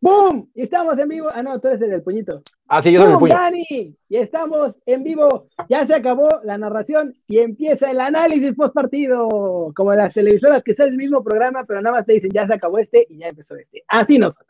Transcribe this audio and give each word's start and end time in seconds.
¡Boom! 0.00 0.50
Y 0.54 0.62
estamos 0.62 0.96
en 0.98 1.08
vivo. 1.08 1.28
Ah, 1.32 1.42
no, 1.42 1.60
tú 1.60 1.68
eres 1.68 1.82
el 1.82 1.90
del 1.90 2.02
puñito. 2.02 2.42
Ah, 2.68 2.80
sí, 2.80 2.92
yo 2.92 3.02
soy 3.02 3.12
el 3.12 3.18
puño. 3.18 3.34
Dani! 3.34 3.96
Y 4.08 4.16
estamos 4.16 4.80
en 4.86 5.02
vivo. 5.02 5.48
Ya 5.68 5.86
se 5.86 5.94
acabó 5.94 6.40
la 6.44 6.56
narración 6.56 7.16
y 7.26 7.38
empieza 7.38 7.90
el 7.90 8.00
análisis 8.00 8.54
post 8.54 8.74
partido. 8.74 9.72
Como 9.74 9.92
las 9.94 10.14
televisoras 10.14 10.62
que 10.62 10.72
es 10.72 10.80
el 10.80 10.96
mismo 10.96 11.20
programa, 11.22 11.64
pero 11.64 11.82
nada 11.82 11.96
más 11.96 12.06
te 12.06 12.12
dicen 12.12 12.30
ya 12.32 12.46
se 12.46 12.54
acabó 12.54 12.78
este 12.78 13.06
y 13.08 13.18
ya 13.18 13.28
empezó 13.28 13.56
este. 13.56 13.82
Así 13.88 14.18
nosotros. 14.18 14.46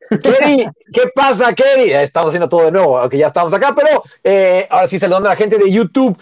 Kerry, 0.22 0.66
¿qué 0.92 1.02
pasa, 1.14 1.54
Kerry? 1.54 1.92
Estamos 1.92 2.28
haciendo 2.28 2.48
todo 2.48 2.64
de 2.64 2.72
nuevo, 2.72 2.98
aunque 2.98 3.18
ya 3.18 3.28
estamos 3.28 3.52
acá, 3.52 3.74
pero 3.76 4.02
eh, 4.24 4.66
ahora 4.70 4.88
sí 4.88 4.98
saludando 4.98 5.28
a 5.28 5.32
la 5.32 5.36
gente 5.36 5.58
de 5.58 5.70
YouTube. 5.70 6.16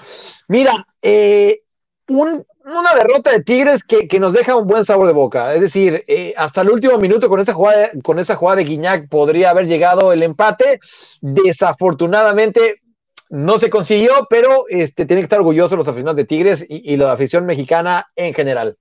Mira, 0.49 0.87
eh, 1.01 1.63
un 2.09 2.45
una 2.77 2.95
derrota 2.95 3.33
de 3.33 3.43
Tigres 3.43 3.85
que, 3.85 4.21
nos 4.21 4.33
deja 4.33 4.57
un 4.57 4.67
buen 4.67 4.85
sabor 4.85 5.07
de 5.07 5.13
boca. 5.13 5.55
Es 5.55 5.61
decir, 5.61 6.05
eh, 6.07 6.35
hasta 6.37 6.61
el 6.61 6.71
último 6.71 6.99
minuto 6.99 7.29
con 7.29 7.41
esa, 7.41 7.55
jugada, 7.55 7.91
con 8.03 8.19
esa 8.19 8.37
jugada 8.37 8.57
de 8.57 8.65
Guiñac 8.65 9.09
podría 9.09 9.51
haber 9.51 9.67
llegado 9.67 10.13
el 10.13 10.23
empate. 10.23 10.81
Desafortunadamente 11.21 12.83
no 13.31 13.59
se 13.59 13.71
consiguió, 13.71 14.27
pero 14.29 14.65
este, 14.69 15.07
tienen 15.07 15.23
que 15.23 15.27
estar 15.27 15.41
orgullosos 15.41 15.79
los 15.79 15.89
aficionados 15.89 16.17
de 16.17 16.25
Tigres 16.25 16.67
y, 16.69 16.97
la 16.97 17.13
afición 17.13 17.47
mexicana 17.47 18.07
en 18.17 18.35
general. 18.35 18.77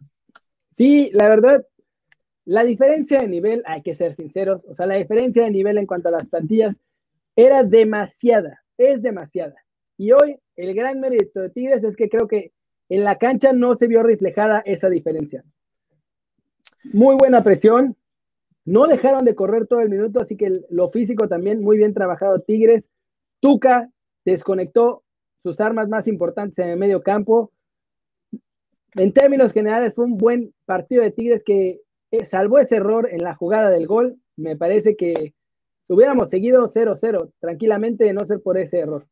Sí, 0.75 1.09
la 1.13 1.27
verdad, 1.27 1.65
la 2.45 2.63
diferencia 2.63 3.19
de 3.19 3.27
nivel, 3.27 3.63
hay 3.65 3.81
que 3.81 3.95
ser 3.95 4.15
sinceros, 4.15 4.61
o 4.67 4.75
sea, 4.75 4.85
la 4.85 4.95
diferencia 4.95 5.43
de 5.43 5.51
nivel 5.51 5.77
en 5.77 5.85
cuanto 5.85 6.09
a 6.09 6.11
las 6.11 6.27
plantillas 6.27 6.75
era 7.35 7.63
demasiada, 7.63 8.63
es 8.77 9.01
demasiada. 9.01 9.55
Y 9.97 10.11
hoy 10.11 10.39
el 10.55 10.73
gran 10.73 10.99
mérito 10.99 11.41
de 11.41 11.49
Tigres 11.49 11.83
es 11.83 11.95
que 11.95 12.09
creo 12.09 12.27
que 12.27 12.51
en 12.89 13.03
la 13.03 13.17
cancha 13.17 13.53
no 13.53 13.75
se 13.75 13.87
vio 13.87 14.03
reflejada 14.03 14.61
esa 14.65 14.89
diferencia. 14.89 15.43
Muy 16.93 17.15
buena 17.15 17.43
presión. 17.43 17.95
No 18.65 18.85
dejaron 18.87 19.25
de 19.25 19.35
correr 19.35 19.67
todo 19.67 19.79
el 19.79 19.89
minuto, 19.89 20.21
así 20.21 20.35
que 20.35 20.61
lo 20.69 20.89
físico 20.89 21.27
también 21.27 21.61
muy 21.61 21.77
bien 21.77 21.93
trabajado 21.93 22.41
Tigres. 22.41 22.83
Tuca 23.39 23.89
desconectó 24.25 25.03
sus 25.43 25.61
armas 25.61 25.87
más 25.87 26.07
importantes 26.07 26.59
en 26.59 26.69
el 26.69 26.77
medio 26.77 27.01
campo. 27.01 27.51
En 28.95 29.13
términos 29.13 29.53
generales 29.53 29.93
fue 29.93 30.05
un 30.05 30.17
buen 30.17 30.53
partido 30.65 31.03
de 31.03 31.11
Tigres 31.11 31.43
que 31.45 31.81
eh, 32.11 32.25
salvó 32.25 32.57
ese 32.57 32.77
error 32.77 33.07
en 33.11 33.23
la 33.23 33.35
jugada 33.35 33.69
del 33.69 33.87
gol. 33.87 34.17
Me 34.35 34.57
parece 34.57 34.95
que 34.95 35.33
hubiéramos 35.87 36.29
seguido 36.29 36.71
0-0 36.71 37.31
tranquilamente 37.39 38.11
no 38.13 38.25
ser 38.25 38.41
por 38.41 38.57
ese 38.57 38.79
error. 38.79 39.05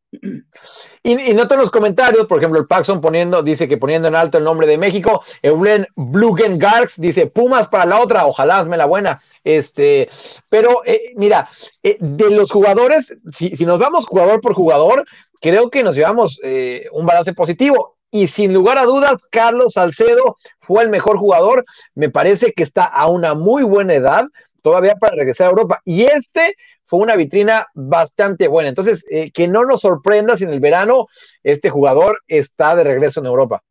Y, 1.04 1.34
noto 1.34 1.54
en 1.54 1.62
los 1.62 1.72
comentarios, 1.72 2.26
por 2.26 2.40
ejemplo, 2.40 2.60
el 2.60 2.68
Paxson 2.68 3.02
poniendo, 3.02 3.44
dice 3.44 3.68
que 3.68 3.78
poniendo 3.78 4.08
en 4.08 4.16
alto 4.16 4.38
el 4.38 4.44
nombre 4.44 4.68
de 4.68 4.78
México, 4.78 5.24
Eulen 5.42 5.86
Blugen 5.96 6.58
Garx 6.58 7.00
dice 7.00 7.28
Pumas 7.28 7.68
para 7.68 7.86
la 7.86 8.00
otra, 8.00 8.26
ojalá 8.26 8.60
hazme 8.60 8.78
la 8.78 8.86
buena. 8.86 9.22
Este, 9.44 10.10
pero 10.50 10.82
eh, 10.86 11.14
mira, 11.16 11.48
eh, 11.84 11.98
de 12.00 12.32
los 12.32 12.52
jugadores, 12.52 13.18
si, 13.32 13.56
si, 13.56 13.66
nos 13.66 13.80
vamos 13.80 14.06
jugador 14.06 14.42
por 14.42 14.54
jugador, 14.54 15.06
creo 15.42 15.70
que 15.70 15.84
nos 15.84 15.96
llevamos 15.96 16.40
eh, 16.44 16.88
un 16.92 17.06
balance 17.06 17.34
positivo. 17.34 17.96
Y 18.12 18.28
sin 18.28 18.54
lugar 18.54 18.78
a 18.78 18.86
dudas, 18.86 19.20
Carlos 19.30 19.74
Salcedo 19.74 20.38
fue 20.62 20.84
el 20.84 20.90
mejor 20.90 21.18
jugador. 21.18 21.66
Me 21.96 22.10
parece 22.10 22.54
que 22.54 22.64
está 22.64 22.86
a 22.86 23.08
una 23.08 23.34
muy 23.34 23.64
buena 23.64 23.94
edad 23.94 24.26
todavía 24.66 24.96
para 24.96 25.16
regresar 25.16 25.46
a 25.46 25.52
Europa. 25.52 25.80
Y 25.86 26.06
este 26.06 26.56
fue 26.88 27.00
una 27.00 27.16
vitrina 27.16 27.68
bastante 27.76 28.48
buena. 28.48 28.70
Entonces, 28.70 29.06
eh, 29.12 29.30
que 29.32 29.48
no 29.48 29.64
nos 29.64 29.82
sorprenda 29.82 30.36
si 30.36 30.44
en 30.44 30.50
el 30.50 30.60
verano 30.60 31.06
este 31.44 31.70
jugador 31.70 32.18
está 32.28 32.76
de 32.76 32.84
regreso 32.84 33.20
en 33.20 33.28
Europa. 33.28 33.62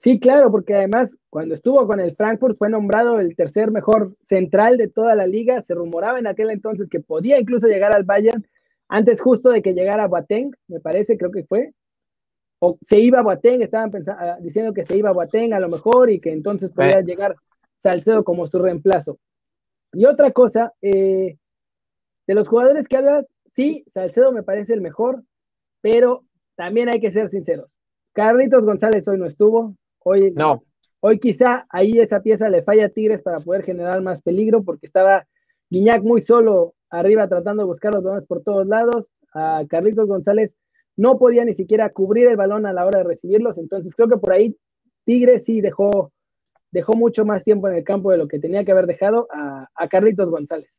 Sí, 0.00 0.18
claro, 0.18 0.50
porque 0.50 0.74
además 0.74 1.10
cuando 1.28 1.54
estuvo 1.54 1.86
con 1.86 2.00
el 2.00 2.16
Frankfurt 2.16 2.58
fue 2.58 2.68
nombrado 2.68 3.20
el 3.20 3.36
tercer 3.36 3.70
mejor 3.70 4.16
central 4.26 4.76
de 4.76 4.88
toda 4.88 5.14
la 5.14 5.28
liga. 5.28 5.62
Se 5.62 5.74
rumoraba 5.74 6.18
en 6.18 6.26
aquel 6.26 6.50
entonces 6.50 6.88
que 6.90 6.98
podía 6.98 7.38
incluso 7.38 7.68
llegar 7.68 7.94
al 7.94 8.02
Bayern 8.02 8.44
antes 8.88 9.22
justo 9.22 9.50
de 9.50 9.62
que 9.62 9.72
llegara 9.72 10.08
Boateng, 10.08 10.50
me 10.66 10.80
parece, 10.80 11.16
creo 11.16 11.30
que 11.30 11.44
fue. 11.44 11.74
O 12.58 12.76
se 12.84 12.98
iba 12.98 13.22
Boateng, 13.22 13.62
estaban 13.62 13.92
pensando, 13.92 14.20
ah, 14.20 14.36
diciendo 14.40 14.74
que 14.74 14.84
se 14.84 14.96
iba 14.96 15.12
Boateng 15.12 15.52
a 15.52 15.60
lo 15.60 15.68
mejor 15.68 16.10
y 16.10 16.18
que 16.18 16.32
entonces 16.32 16.70
podía 16.74 16.98
eh. 16.98 17.04
llegar 17.04 17.36
Salcedo 17.78 18.24
como 18.24 18.48
su 18.48 18.58
reemplazo. 18.58 19.18
Y 19.92 20.04
otra 20.04 20.30
cosa, 20.32 20.72
eh, 20.82 21.36
de 22.26 22.34
los 22.34 22.48
jugadores 22.48 22.86
que 22.86 22.96
hablas, 22.96 23.26
sí, 23.50 23.84
Salcedo 23.88 24.32
me 24.32 24.42
parece 24.42 24.74
el 24.74 24.80
mejor, 24.80 25.24
pero 25.80 26.24
también 26.54 26.88
hay 26.88 27.00
que 27.00 27.12
ser 27.12 27.30
sinceros. 27.30 27.70
Carlitos 28.12 28.62
González 28.62 29.06
hoy 29.08 29.18
no 29.18 29.26
estuvo, 29.26 29.76
hoy 30.00 30.32
no. 30.32 30.62
Hoy 31.00 31.18
quizá 31.18 31.66
ahí 31.70 31.98
esa 31.98 32.20
pieza 32.20 32.50
le 32.50 32.62
falla 32.62 32.86
a 32.86 32.88
Tigres 32.90 33.22
para 33.22 33.40
poder 33.40 33.62
generar 33.64 34.02
más 34.02 34.20
peligro 34.20 34.62
porque 34.62 34.86
estaba 34.86 35.26
Guiñac 35.70 36.02
muy 36.02 36.20
solo 36.20 36.74
arriba 36.90 37.26
tratando 37.26 37.62
de 37.62 37.68
buscar 37.68 37.94
los 37.94 38.02
balones 38.02 38.26
por 38.26 38.42
todos 38.42 38.66
lados. 38.66 39.06
A 39.32 39.64
Carlitos 39.68 40.06
González 40.06 40.56
no 40.96 41.18
podía 41.18 41.44
ni 41.44 41.54
siquiera 41.54 41.88
cubrir 41.90 42.28
el 42.28 42.36
balón 42.36 42.66
a 42.66 42.72
la 42.72 42.84
hora 42.84 42.98
de 42.98 43.04
recibirlos. 43.04 43.56
Entonces 43.56 43.94
creo 43.94 44.08
que 44.08 44.18
por 44.18 44.32
ahí 44.32 44.56
Tigres 45.04 45.44
sí 45.44 45.62
dejó 45.62 46.12
dejó 46.70 46.94
mucho 46.94 47.24
más 47.24 47.44
tiempo 47.44 47.68
en 47.68 47.74
el 47.74 47.84
campo 47.84 48.10
de 48.10 48.18
lo 48.18 48.28
que 48.28 48.38
tenía 48.38 48.64
que 48.64 48.72
haber 48.72 48.86
dejado 48.86 49.28
a, 49.32 49.68
Carlitos 49.88 50.30
González. 50.30 50.78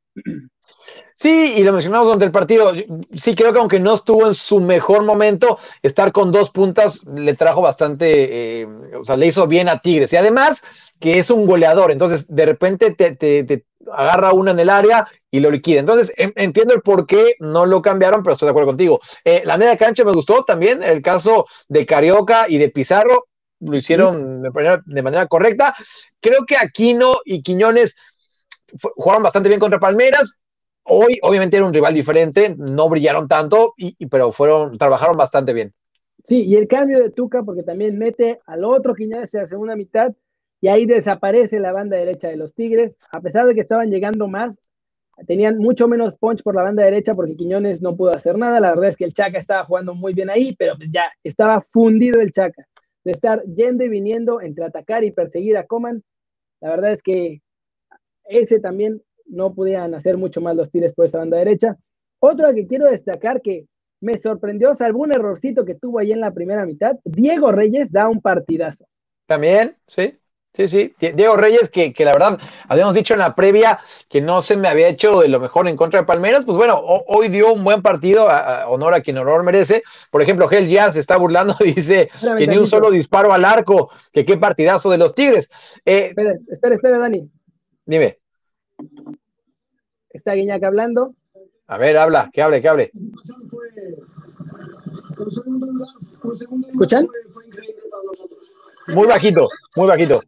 Sí, 1.16 1.56
y 1.58 1.64
lo 1.64 1.74
mencionamos 1.74 2.08
durante 2.08 2.26
el 2.26 2.32
partido. 2.32 2.72
Sí, 3.14 3.36
creo 3.36 3.52
que 3.52 3.60
aunque 3.60 3.80
no 3.80 3.96
estuvo 3.96 4.28
en 4.28 4.34
su 4.34 4.60
mejor 4.60 5.04
momento, 5.04 5.58
estar 5.82 6.12
con 6.12 6.32
dos 6.32 6.50
puntas 6.50 7.04
le 7.06 7.34
trajo 7.34 7.62
bastante, 7.62 8.62
eh, 8.62 8.68
o 9.00 9.04
sea, 9.04 9.18
le 9.18 9.28
hizo 9.28 9.48
bien 9.48 9.70
a 9.70 9.80
Tigres. 9.80 10.14
Y 10.14 10.18
además 10.18 10.64
que 11.00 11.20
es 11.20 11.30
un 11.30 11.46
goleador, 11.46 11.92
entonces 11.92 12.26
de 12.28 12.46
repente 12.46 12.92
te, 12.94 13.66
agarra 13.92 14.34
una 14.34 14.52
en 14.52 14.60
el 14.60 14.70
área 14.70 15.08
y 15.30 15.40
lo 15.40 15.52
liquida. 15.52 15.80
Entonces, 15.80 16.14
entiendo 16.18 16.74
el 16.74 16.82
por 16.82 17.06
qué 17.06 17.36
no 17.40 17.66
lo 17.66 17.82
cambiaron, 17.82 18.24
pero 18.24 18.34
estoy 18.34 18.48
de 18.48 18.52
acuerdo 18.52 18.70
contigo. 18.70 19.00
Eh, 19.26 19.42
la 19.46 19.58
media 19.58 19.78
cancha 19.78 20.06
me 20.06 20.14
gustó 20.14 20.44
también, 20.44 20.84
el 20.84 21.02
caso 21.02 21.46
de 21.68 21.86
Carioca 21.86 22.46
y 22.48 22.58
de 22.58 22.70
Pizarro, 22.70 23.28
lo 23.62 23.78
hicieron 23.78 24.42
de 24.42 25.02
manera, 25.02 25.28
correcta. 25.28 25.76
Creo 26.20 26.46
que 26.46 26.58
Aquino 26.58 27.18
y 27.24 27.42
Quiñones 27.42 27.96
jugaron 28.96 29.24
bastante 29.24 29.50
bien 29.50 29.60
contra 29.60 29.80
Palmeras. 29.80 30.34
Hoy, 30.84 31.20
obviamente, 31.22 31.58
era 31.58 31.66
un 31.66 31.74
rival 31.74 31.94
diferente, 31.94 32.56
no 32.58 32.90
brillaron 32.90 33.28
tanto, 33.28 33.74
y, 33.78 34.06
pero 34.08 34.32
fueron, 34.32 34.78
trabajaron 34.78 35.16
bastante 35.16 35.54
bien. 35.54 35.74
Sí, 36.24 36.44
y 36.44 36.56
el 36.56 36.68
cambio 36.68 37.00
de 37.00 37.12
Tuca, 37.12 37.44
porque 37.44 37.64
también 37.64 37.98
mete 37.98 38.40
al 38.46 38.64
otro 38.64 38.96
Quiñones 38.96 39.34
en 39.34 39.42
la 39.42 39.48
segunda 39.48 39.76
mitad, 39.76 40.12
y 40.60 40.68
ahí 40.68 40.86
desaparece 40.86 41.60
la 41.60 41.72
banda 41.72 41.98
derecha 41.98 42.30
de 42.30 42.38
los 42.38 42.54
Tigres, 42.54 42.96
a 43.12 43.22
pesar 43.22 43.46
de 43.46 43.56
que 43.56 43.62
estaban 43.62 43.90
llegando 43.90 44.28
más, 44.28 44.60
tenían 45.28 45.58
mucho 45.58 45.88
menos 45.88 46.16
punch 46.16 46.42
por 46.42 46.56
la 46.56 46.64
banda 46.64 46.84
derecha 46.84 47.14
porque 47.14 47.36
Quiñones 47.36 47.80
no 47.82 47.96
pudo 47.96 48.16
hacer 48.16 48.40
nada. 48.40 48.60
La 48.60 48.70
verdad 48.70 48.90
es 48.90 48.96
que 48.96 49.06
el 49.06 49.14
Chaca 49.14 49.38
estaba 49.38 49.66
jugando 49.66 49.94
muy 49.94 50.14
bien 50.14 50.32
ahí, 50.32 50.56
pero 50.56 50.74
ya 50.92 51.04
estaba 51.24 51.62
fundido 51.62 52.20
el 52.22 52.32
Chaca 52.32 52.66
de 53.04 53.12
estar 53.12 53.44
yendo 53.44 53.84
y 53.84 53.90
viniendo 53.90 54.42
entre 54.42 54.66
atacar 54.66 55.04
y 55.04 55.12
perseguir 55.12 55.58
a 55.58 55.66
Coman. 55.66 56.04
La 56.62 56.70
verdad 56.70 56.92
es 56.92 57.02
que 57.02 57.42
ese 58.26 58.60
también 58.60 59.02
no 59.26 59.54
podían 59.54 59.94
hacer 59.94 60.18
mucho 60.18 60.42
más 60.42 60.56
los 60.56 60.70
tires 60.72 60.94
por 60.94 61.06
esa 61.06 61.20
banda 61.20 61.38
derecha. 61.38 61.78
Otro 62.20 62.54
que 62.54 62.68
quiero 62.68 62.86
destacar 62.86 63.42
que 63.42 63.66
me 64.02 64.18
sorprendió, 64.18 64.74
salvo 64.76 65.04
un 65.04 65.14
errorcito 65.14 65.64
que 65.64 65.76
tuvo 65.76 66.00
ahí 66.00 66.12
en 66.12 66.22
la 66.22 66.34
primera 66.34 66.66
mitad, 66.66 66.98
Diego 67.06 67.52
Reyes 67.52 67.92
da 67.92 68.08
un 68.08 68.22
partidazo. 68.22 68.86
También, 69.28 69.78
sí. 69.88 70.18
Sí, 70.54 70.68
sí, 70.68 70.94
Diego 71.00 71.38
Reyes, 71.38 71.70
que, 71.70 71.94
la 72.00 72.12
verdad 72.12 72.38
habíamos 72.68 72.94
dicho 72.94 73.14
en 73.14 73.22
la 73.22 73.36
previa 73.36 73.80
que 74.10 74.20
no 74.20 74.42
se 74.42 74.58
me 74.58 74.68
había 74.68 74.90
hecho 74.90 75.22
de 75.22 75.30
lo 75.30 75.40
mejor 75.40 75.66
en 75.70 75.78
contra 75.78 76.02
de 76.02 76.06
Palmeiras, 76.06 76.44
pues 76.44 76.58
bueno, 76.58 76.78
hoy 76.84 77.30
dio 77.30 77.54
un 77.54 77.64
buen 77.64 77.82
partido, 77.82 78.30
a, 78.30 78.68
honor 78.68 78.94
a 78.94 79.02
quien 79.02 79.18
honor 79.18 79.44
merece. 79.44 79.82
Por 80.10 80.22
ejemplo, 80.22 80.50
Gel 80.50 80.68
ya 80.68 80.92
se 80.92 81.00
está 81.00 81.16
burlando 81.16 81.56
y 81.62 81.72
dice 81.76 82.10
que 82.38 82.48
ni 82.48 82.58
un 82.58 82.68
solo 82.68 82.92
disparo 82.92 83.32
al 83.32 83.46
arco, 83.46 83.92
que 84.12 84.26
qué 84.26 84.36
partidazo 84.36 84.90
de 84.90 84.98
los 84.98 85.16
Tigres. 85.16 85.50
Eh, 85.86 86.08
espera, 86.10 86.34
espera, 86.50 86.76
espera, 86.76 86.98
Dani. 86.98 87.30
Dime. 87.86 88.20
Está 90.10 90.34
Guiñac 90.34 90.64
hablando. 90.64 91.16
A 91.68 91.78
ver, 91.78 91.98
habla, 91.98 92.30
que 92.34 92.42
hable, 92.42 92.62
que 92.62 92.68
hable. 92.68 92.92
¿Escuchan? 96.68 97.08
Muy 98.88 99.08
bajito, 99.08 99.48
muy 99.76 99.88
bajito. 99.88 100.20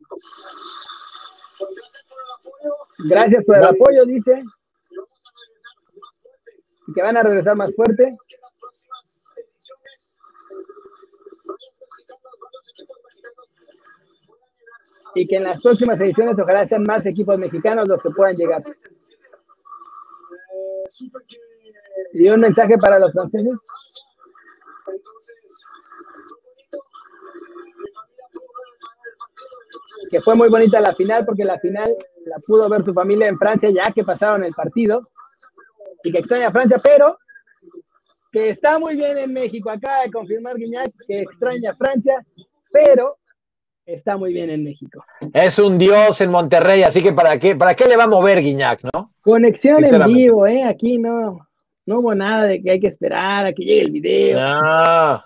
Gracias 3.00 3.44
por 3.45 3.57
el 3.57 3.63
apoyo, 3.63 4.05
dice. 4.05 4.44
Y 6.88 6.94
que 6.94 7.01
van 7.01 7.17
a 7.17 7.23
regresar 7.23 7.55
más 7.55 7.73
fuerte. 7.75 8.15
Y 15.15 15.27
que 15.27 15.35
en 15.35 15.44
las 15.44 15.61
próximas 15.61 15.99
ediciones 16.01 16.38
ojalá 16.39 16.67
sean 16.67 16.83
más 16.83 17.06
equipos 17.06 17.38
mexicanos 17.38 17.88
los 17.88 18.01
que 18.01 18.09
puedan 18.09 18.35
llegar. 18.35 18.63
¿Y 22.13 22.29
un 22.29 22.39
mensaje 22.39 22.75
para 22.79 22.99
los 22.99 23.11
franceses? 23.11 23.59
Que 30.09 30.21
fue 30.21 30.35
muy 30.35 30.50
bonita 30.50 30.79
la 30.79 30.94
final 30.94 31.25
porque 31.25 31.44
la 31.44 31.59
final 31.59 31.94
la 32.25 32.38
pudo 32.39 32.69
ver 32.69 32.83
su 32.83 32.94
familia 32.94 33.27
en 33.27 33.38
Francia 33.38 33.69
ya 33.69 33.91
que 33.94 34.03
pasaron 34.03 34.44
el 34.44 34.53
partido 34.53 35.01
y 36.03 36.11
que 36.11 36.19
extraña 36.19 36.47
a 36.47 36.51
Francia, 36.51 36.79
pero 36.83 37.17
que 38.31 38.50
está 38.50 38.79
muy 38.79 38.95
bien 38.95 39.17
en 39.17 39.31
México. 39.31 39.69
Acaba 39.69 40.03
de 40.03 40.11
confirmar 40.11 40.55
Guiñac 40.55 40.91
que 41.07 41.19
extraña 41.19 41.71
a 41.71 41.75
Francia, 41.75 42.25
pero 42.71 43.09
está 43.85 44.17
muy 44.17 44.33
bien 44.33 44.50
en 44.50 44.63
México. 44.63 45.03
Es 45.33 45.59
un 45.59 45.77
dios 45.77 46.19
en 46.21 46.31
Monterrey, 46.31 46.83
así 46.83 47.01
que 47.01 47.13
¿para 47.13 47.39
qué, 47.39 47.56
para 47.56 47.75
qué 47.75 47.85
le 47.85 47.95
va 47.95 48.06
a 48.06 48.07
mover 48.07 48.41
Guiñac, 48.41 48.81
no? 48.94 49.11
Conexión 49.21 49.83
en 49.85 50.06
vivo, 50.06 50.47
¿eh? 50.47 50.63
Aquí 50.63 50.97
no, 50.97 51.47
no 51.85 51.99
hubo 51.99 52.15
nada 52.15 52.45
de 52.45 52.61
que 52.61 52.71
hay 52.71 52.79
que 52.79 52.88
esperar 52.88 53.45
a 53.45 53.53
que 53.53 53.63
llegue 53.63 53.81
el 53.83 53.91
video. 53.91 54.39
No, 54.39 55.23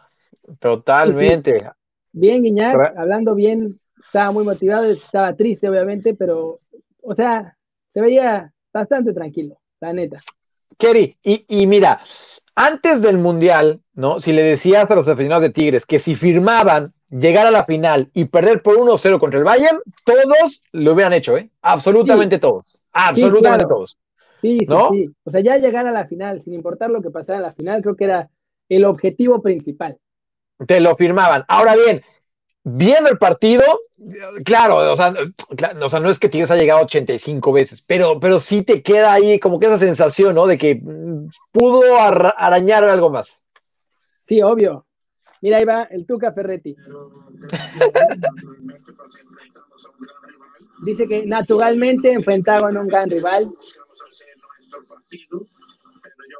totalmente. 0.59 1.63
Bien, 2.11 2.41
Guiñac, 2.41 2.97
hablando 2.97 3.35
bien, 3.35 3.79
estaba 3.99 4.31
muy 4.31 4.43
motivado, 4.43 4.85
estaba 4.85 5.35
triste, 5.35 5.69
obviamente, 5.69 6.13
pero, 6.13 6.59
o 7.01 7.15
sea, 7.15 7.55
se 7.93 8.01
veía 8.01 8.51
bastante 8.73 9.13
tranquilo, 9.13 9.59
la 9.79 9.93
neta. 9.93 10.19
Kerry, 10.77 11.17
y, 11.23 11.45
y 11.47 11.67
mira, 11.67 12.01
antes 12.55 13.01
del 13.01 13.17
Mundial, 13.17 13.81
¿no? 13.93 14.19
Si 14.19 14.31
le 14.31 14.43
decías 14.43 14.89
a 14.89 14.95
los 14.95 15.07
aficionados 15.07 15.43
de 15.43 15.49
Tigres 15.49 15.85
que 15.85 15.99
si 15.99 16.15
firmaban 16.15 16.93
llegar 17.09 17.47
a 17.47 17.51
la 17.51 17.65
final 17.65 18.09
y 18.13 18.25
perder 18.25 18.61
por 18.61 18.77
1-0 18.77 19.19
contra 19.19 19.39
el 19.39 19.45
Bayern, 19.45 19.79
todos 20.03 20.63
lo 20.71 20.93
hubieran 20.93 21.13
hecho, 21.13 21.37
¿eh? 21.37 21.49
Absolutamente 21.61 22.39
todos. 22.39 22.79
Absolutamente 22.91 23.65
todos. 23.65 23.99
Sí, 24.41 24.59
sí, 24.59 24.75
sí. 24.91 25.09
O 25.23 25.31
sea, 25.31 25.41
ya 25.41 25.57
llegar 25.57 25.87
a 25.87 25.91
la 25.91 26.07
final, 26.07 26.43
sin 26.43 26.53
importar 26.53 26.89
lo 26.89 27.01
que 27.01 27.09
pasara 27.09 27.37
en 27.37 27.43
la 27.43 27.53
final, 27.53 27.81
creo 27.81 27.95
que 27.95 28.05
era 28.05 28.29
el 28.69 28.85
objetivo 28.85 29.41
principal. 29.41 29.97
Te 30.65 30.79
lo 30.79 30.95
firmaban. 30.95 31.43
Ahora 31.47 31.75
bien, 31.75 32.01
viendo 32.69 33.09
el 33.09 33.17
partido, 33.17 33.63
claro, 34.43 34.91
o 34.91 34.95
sea, 34.95 35.11
no 35.11 36.09
es 36.09 36.19
que 36.19 36.27
Tigres 36.27 36.51
ha 36.51 36.57
llegado 36.57 36.81
85 36.81 37.53
veces, 37.53 37.81
pero, 37.85 38.19
pero 38.19 38.39
sí 38.39 38.61
te 38.63 38.81
queda 38.81 39.13
ahí 39.13 39.39
como 39.39 39.59
que 39.59 39.67
esa 39.67 39.77
sensación, 39.77 40.35
¿no? 40.35 40.47
De 40.47 40.57
que 40.57 40.75
mm, 40.75 41.29
pudo 41.51 41.97
arañar 41.97 42.83
algo 42.83 43.09
más. 43.09 43.41
Sí, 44.25 44.41
obvio. 44.41 44.85
Mira, 45.41 45.57
ahí 45.57 45.65
va 45.65 45.83
el 45.83 46.05
Tuca 46.05 46.33
Ferretti. 46.33 46.75
Dice 50.83 51.07
que 51.07 51.25
naturalmente 51.25 52.11
enfrentaban 52.11 52.75
a 52.75 52.81
un 52.81 52.87
gran 52.87 53.09
rival 53.09 53.49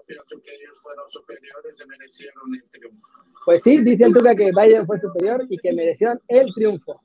pienso 0.08 0.36
que 0.42 0.56
ellos 0.56 0.82
fueron 0.82 1.10
superiores 1.10 1.80
y 1.80 1.86
merecieron 1.86 2.56
el 2.56 2.70
triunfo. 2.72 3.08
Pues 3.46 3.62
sí, 3.62 3.84
dice 3.84 4.06
el 4.06 4.14
Tuca 4.14 4.34
que 4.34 4.52
Bayern 4.54 4.88
fue 4.88 5.00
superior 5.00 5.42
y 5.50 5.58
que 5.58 5.74
merecieron 5.74 6.20
el 6.30 6.52
triunfo. 6.54 7.02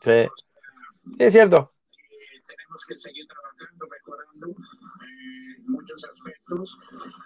Sí, 0.00 0.28
es 1.18 1.32
cierto. 1.32 1.72
tenemos 2.46 2.84
que 2.86 2.98
seguir 2.98 3.26
trabajando, 3.26 3.86
mejorando 3.88 4.46
en 4.46 5.72
muchos 5.72 6.04
aspectos 6.04 6.76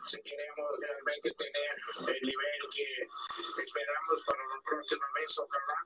si 0.07 0.23
queremos 0.23 0.69
realmente 0.81 1.33
tener 1.33 2.17
el 2.17 2.27
nivel 2.27 2.61
que 2.73 3.63
esperamos 3.63 4.25
para 4.25 4.39
la 4.39 4.63
próxima 4.65 5.07
vez. 5.17 5.39
Ojalá 5.39 5.79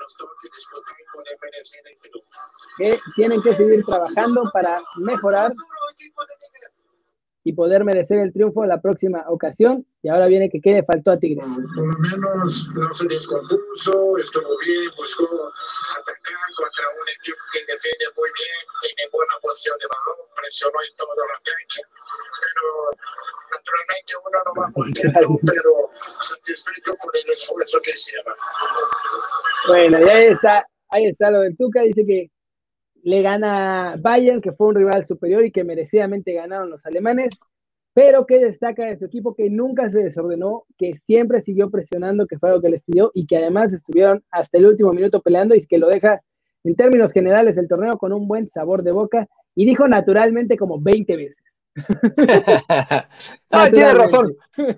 nos 0.00 0.16
toque 0.16 0.48
disputar 0.54 0.96
y 0.98 1.12
poder 1.12 1.38
merecer 1.42 1.82
el 1.86 2.00
triunfo. 2.00 2.40
Que 2.78 3.00
tienen 3.14 3.42
que 3.42 3.54
seguir 3.54 3.84
trabajando 3.84 4.42
para 4.54 4.80
mejorar 4.96 5.52
y 7.42 7.52
poder 7.54 7.84
merecer 7.84 8.18
el 8.18 8.32
triunfo 8.32 8.62
en 8.62 8.68
la 8.68 8.80
próxima 8.80 9.24
ocasión. 9.28 9.86
Y 10.02 10.08
ahora 10.08 10.26
viene 10.26 10.50
que 10.50 10.60
quede 10.60 10.84
faltó 10.84 11.12
a 11.12 11.18
Tigres. 11.18 11.44
Por 11.44 11.86
lo 11.86 11.98
menos 11.98 12.68
no 12.74 12.92
se 12.92 13.08
descompuso, 13.08 14.18
estuvo 14.18 14.58
bien, 14.64 14.90
buscó 14.96 15.24
atacar 15.24 16.36
contra 16.56 16.84
un 16.88 17.08
equipo 17.08 17.38
que 17.52 17.60
defiende 17.60 18.06
muy 18.16 18.28
bien, 18.36 18.60
tiene 18.80 19.10
buena 19.12 19.34
posición 19.42 19.76
de 19.78 19.86
balón, 19.88 20.26
presionó 20.36 20.78
en 20.80 20.96
toda 20.96 21.14
la 21.16 21.38
cancha, 21.44 21.82
pero 22.40 22.64
naturalmente 23.52 24.12
uno 24.24 24.38
no 24.44 24.52
va 24.60 24.72
contento, 24.72 25.40
pero 25.52 25.72
satisfecho 26.20 26.94
por 26.96 27.16
el 27.16 27.30
esfuerzo 27.30 27.80
que 27.82 27.90
hicieron. 27.92 28.34
Bueno, 29.68 29.98
y 29.98 30.08
ahí 30.08 30.26
está, 30.28 30.66
ahí 30.90 31.06
está 31.06 31.30
lo 31.30 31.40
del 31.40 31.56
Tuca, 31.56 31.82
dice 31.82 32.04
que 32.06 32.30
le 33.02 33.22
gana 33.22 33.96
Bayern, 33.98 34.40
que 34.40 34.52
fue 34.52 34.68
un 34.68 34.74
rival 34.76 35.04
superior 35.04 35.44
y 35.44 35.50
que 35.50 35.64
merecidamente 35.64 36.32
ganaron 36.32 36.70
los 36.70 36.84
alemanes, 36.86 37.30
pero 37.92 38.26
que 38.26 38.38
destaca 38.38 38.84
de 38.86 38.96
su 38.96 39.04
equipo 39.06 39.34
que 39.34 39.50
nunca 39.50 39.90
se 39.90 40.04
desordenó, 40.04 40.64
que 40.78 40.94
siempre 41.04 41.42
siguió 41.42 41.70
presionando, 41.70 42.26
que 42.26 42.38
fue 42.38 42.50
algo 42.50 42.62
que 42.62 42.70
les 42.70 42.82
pidió 42.82 43.10
y 43.14 43.26
que 43.26 43.36
además 43.36 43.72
estuvieron 43.72 44.22
hasta 44.30 44.58
el 44.58 44.66
último 44.66 44.92
minuto 44.92 45.20
peleando 45.20 45.54
y 45.54 45.66
que 45.66 45.78
lo 45.78 45.88
deja 45.88 46.20
en 46.64 46.76
términos 46.76 47.12
generales 47.12 47.56
el 47.58 47.68
torneo 47.68 47.94
con 47.98 48.12
un 48.12 48.28
buen 48.28 48.48
sabor 48.50 48.82
de 48.82 48.92
boca 48.92 49.26
y 49.54 49.64
dijo 49.66 49.88
naturalmente 49.88 50.56
como 50.56 50.80
20 50.80 51.16
veces. 51.16 51.49
Ah, 53.50 53.68
tiene 53.70 53.94
razón. 53.94 54.34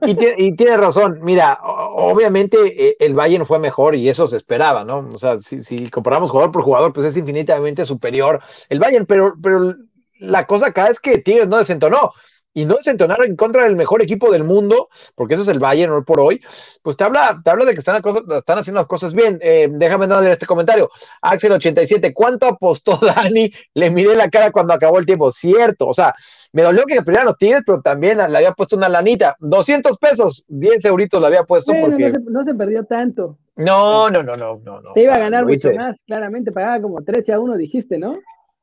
Y 0.06 0.56
tiene, 0.56 0.77
razón. 0.77 1.21
Mira, 1.23 1.59
obviamente 1.62 2.56
eh, 2.89 2.97
el 3.00 3.15
Bayern 3.15 3.47
fue 3.47 3.59
mejor 3.59 3.94
y 3.94 4.09
eso 4.09 4.27
se 4.27 4.37
esperaba, 4.37 4.85
¿no? 4.85 5.09
O 5.12 5.19
sea, 5.19 5.39
si, 5.39 5.89
comparamos 5.91 6.31
jugador 6.31 6.53
por 6.53 6.62
jugador, 6.62 6.93
pues 6.93 7.06
es 7.06 7.17
infinitamente 7.17 7.87
superior 7.87 8.41
el 8.69 8.79
Bayern, 8.79 9.06
pero, 9.06 9.35
pero 9.43 9.75
la 10.19 10.47
cosa 10.47 10.67
acá 10.67 10.89
es 10.89 11.00
que 11.00 11.19
Tigres 11.19 11.49
no 11.49 11.59
desentonó 11.59 12.12
y 12.54 12.64
no 12.64 12.76
desentonar 12.76 13.25
en 13.25 13.37
contra 13.37 13.64
del 13.64 13.76
mejor 13.76 14.02
equipo 14.02 14.31
del 14.31 14.44
mundo, 14.44 14.88
porque 15.14 15.34
eso 15.34 15.43
es 15.43 15.49
el 15.49 15.58
Bayern 15.58 15.93
hoy 15.93 16.02
por 16.02 16.20
hoy, 16.20 16.40
pues 16.82 16.96
te 16.96 17.04
habla, 17.04 17.40
te 17.43 17.50
habla 17.50 17.64
de 17.64 17.72
que 17.72 17.81
están, 17.81 18.02
están 18.37 18.58
haciendo 18.58 18.81
las 18.81 18.87
cosas 18.87 19.14
bien. 19.14 19.38
Eh, 19.40 19.69
déjame 19.70 20.06
darle 20.06 20.32
este 20.32 20.46
comentario. 20.46 20.90
Axel87, 21.22 22.12
¿cuánto 22.14 22.46
apostó 22.46 22.96
Dani? 23.02 23.52
Le 23.75 23.90
miré 23.90 24.14
la 24.14 24.28
cara 24.28 24.50
cuando 24.50 24.75
acabó 24.75 24.99
el 24.99 25.06
tiempo. 25.06 25.32
Cierto, 25.32 25.88
o 25.88 25.94
sea, 25.94 26.14
me 26.52 26.62
dolió 26.62 26.84
que 26.84 26.96
perdieran 26.96 27.26
los 27.26 27.38
Tigres, 27.38 27.62
pero 27.64 27.81
también 27.81 28.19
le 28.19 28.37
había 28.37 28.52
puesto 28.52 28.76
una 28.76 28.88
lanita. 28.88 29.37
200 29.40 29.96
pesos, 29.99 30.44
10 30.49 30.84
euritos 30.84 31.20
le 31.20 31.26
había 31.26 31.44
puesto. 31.44 31.72
porque... 31.81 32.12
no, 32.28 32.44
se, 32.44 32.54
perdió 32.54 32.84
tanto. 32.84 33.38
No, 33.56 34.10
no, 34.10 34.22
no, 34.22 34.37
no, 34.37 34.60
no. 34.64 34.81
no 34.81 34.94
se 34.94 35.02
iba 35.02 35.14
a 35.14 35.19
ganar 35.19 35.46
mucho 35.46 35.72
más, 35.75 36.02
claramente, 36.04 36.52
pagaba 36.52 36.81
como 36.81 37.02
13 37.02 37.32
a 37.32 37.40
1, 37.40 37.56
dijiste, 37.56 37.99
¿no? 37.99 38.19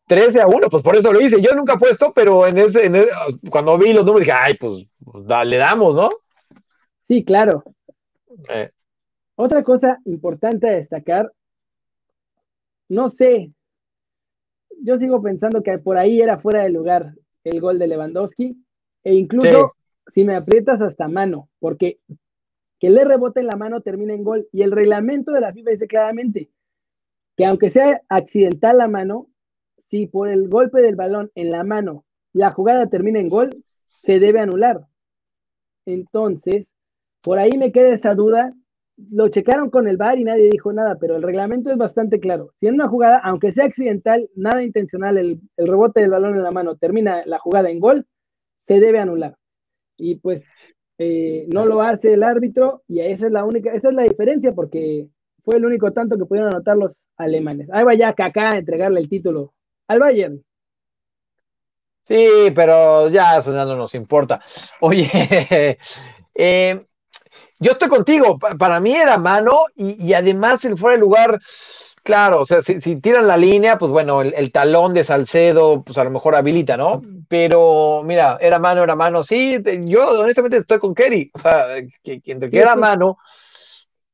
13 0.09 0.41
a 0.41 0.47
1, 0.47 0.69
pues 0.71 0.81
por 0.81 0.95
eso 0.95 1.13
lo 1.13 1.21
hice. 1.21 1.39
Yo 1.39 1.53
nunca 1.55 1.75
he 1.75 1.77
puesto, 1.77 2.11
pero 2.13 2.47
en 2.47 2.57
ese, 2.57 2.87
en 2.87 3.05
cuando 3.51 3.77
vi 3.77 3.93
los 3.93 4.03
números 4.03 4.21
dije, 4.21 4.31
ay, 4.31 4.55
pues, 4.59 4.87
pues 5.05 5.23
le 5.45 5.57
damos, 5.57 5.93
¿no? 5.93 6.09
Sí, 7.07 7.23
claro. 7.23 7.63
Eh. 8.49 8.71
Otra 9.35 9.63
cosa 9.63 9.99
importante 10.05 10.67
a 10.67 10.71
destacar, 10.73 11.31
no 12.89 13.11
sé, 13.11 13.51
yo 14.81 14.97
sigo 14.97 15.21
pensando 15.21 15.61
que 15.61 15.77
por 15.77 15.97
ahí 15.97 16.21
era 16.21 16.39
fuera 16.39 16.63
de 16.63 16.71
lugar 16.71 17.13
el 17.43 17.61
gol 17.61 17.77
de 17.77 17.87
Lewandowski, 17.87 18.57
e 19.03 19.13
incluso 19.13 19.75
si 20.11 20.23
me 20.23 20.35
aprietas 20.35 20.81
hasta 20.81 21.07
mano, 21.07 21.49
porque 21.59 21.99
que 22.79 22.89
le 22.89 23.05
rebote 23.05 23.41
en 23.41 23.47
la 23.47 23.57
mano 23.57 23.81
termina 23.81 24.15
en 24.15 24.23
gol, 24.23 24.47
y 24.51 24.63
el 24.63 24.71
reglamento 24.71 25.31
de 25.31 25.41
la 25.41 25.53
FIFA 25.53 25.71
dice 25.71 25.87
claramente 25.87 26.49
que 27.37 27.45
aunque 27.45 27.69
sea 27.69 28.01
accidental 28.09 28.79
la 28.79 28.87
mano, 28.87 29.27
si 29.89 30.05
por 30.05 30.29
el 30.29 30.47
golpe 30.47 30.81
del 30.81 30.95
balón 30.95 31.31
en 31.35 31.51
la 31.51 31.63
mano 31.63 32.05
la 32.31 32.51
jugada 32.51 32.87
termina 32.87 33.19
en 33.19 33.27
gol, 33.27 33.49
se 33.85 34.19
debe 34.19 34.39
anular. 34.39 34.85
Entonces, 35.85 36.67
por 37.21 37.39
ahí 37.39 37.57
me 37.57 37.71
queda 37.71 37.93
esa 37.93 38.13
duda. 38.13 38.53
Lo 39.11 39.29
checaron 39.29 39.71
con 39.71 39.87
el 39.87 39.97
VAR 39.97 40.19
y 40.19 40.25
nadie 40.25 40.49
dijo 40.51 40.71
nada, 40.73 40.97
pero 40.99 41.15
el 41.15 41.23
reglamento 41.23 41.71
es 41.71 41.77
bastante 41.77 42.19
claro. 42.19 42.53
Si 42.59 42.67
en 42.67 42.75
una 42.75 42.87
jugada, 42.87 43.17
aunque 43.17 43.51
sea 43.51 43.65
accidental, 43.65 44.29
nada 44.35 44.61
intencional, 44.61 45.17
el, 45.17 45.41
rebote 45.57 46.01
del 46.01 46.11
balón 46.11 46.35
en 46.35 46.43
la 46.43 46.51
mano 46.51 46.75
termina 46.75 47.25
la 47.25 47.39
jugada 47.39 47.71
en 47.71 47.79
gol, 47.79 48.05
se 48.61 48.79
debe 48.79 48.99
anular. 48.99 49.37
Y 49.97 50.15
pues 50.15 50.43
eh, 50.99 51.47
no 51.51 51.65
lo 51.65 51.81
hace 51.81 52.13
el 52.13 52.23
árbitro 52.23 52.83
y 52.87 52.99
esa 52.99 53.25
es 53.25 53.31
la 53.31 53.43
única, 53.45 53.73
esa 53.73 53.87
es 53.89 53.93
la 53.93 54.03
diferencia 54.03 54.53
porque 54.53 55.07
fue 55.43 55.57
el 55.57 55.65
único 55.65 55.91
tanto 55.93 56.17
que 56.17 56.25
pudieron 56.25 56.53
anotar 56.53 56.77
los 56.77 57.01
alemanes. 57.17 57.69
Ahí 57.71 57.83
vaya 57.85 58.09
acá 58.09 58.51
a 58.51 58.57
entregarle 58.57 58.99
el 58.99 59.09
título 59.09 59.53
al 59.89 59.99
Bayern. 59.99 60.43
Sí, 62.03 62.51
pero 62.55 63.09
ya 63.09 63.37
eso 63.37 63.53
ya 63.53 63.65
no 63.65 63.75
nos 63.75 63.93
importa. 63.93 64.41
Oye, 64.79 65.77
eh, 66.33 66.85
yo 67.59 67.71
estoy 67.71 67.89
contigo. 67.89 68.39
Para 68.39 68.79
mí 68.79 68.95
era 68.95 69.17
mano 69.17 69.65
y, 69.75 70.13
además 70.13 70.63
el 70.65 70.77
fuera 70.77 70.95
de 70.95 71.01
lugar, 71.01 71.39
claro, 72.01 72.41
o 72.41 72.45
sea, 72.45 72.61
si, 72.61 72.95
tiran 72.95 73.27
la 73.27 73.37
línea, 73.37 73.77
pues 73.77 73.91
bueno, 73.91 74.21
el, 74.21 74.51
talón 74.51 74.93
de 74.93 75.03
Salcedo, 75.03 75.83
pues 75.83 75.97
a 75.97 76.03
lo 76.03 76.09
mejor 76.09 76.35
habilita, 76.35 76.77
¿no? 76.77 77.01
Pero 77.27 78.01
mira, 78.03 78.37
era 78.41 78.57
mano, 78.57 78.83
era 78.83 78.95
mano. 78.95 79.23
Sí, 79.23 79.59
yo 79.83 80.21
honestamente 80.21 80.57
estoy 80.57 80.79
con 80.79 80.95
Kerry. 80.95 81.29
O 81.33 81.39
sea, 81.39 81.67
que, 82.03 82.21
era 82.51 82.75
mano 82.75 83.17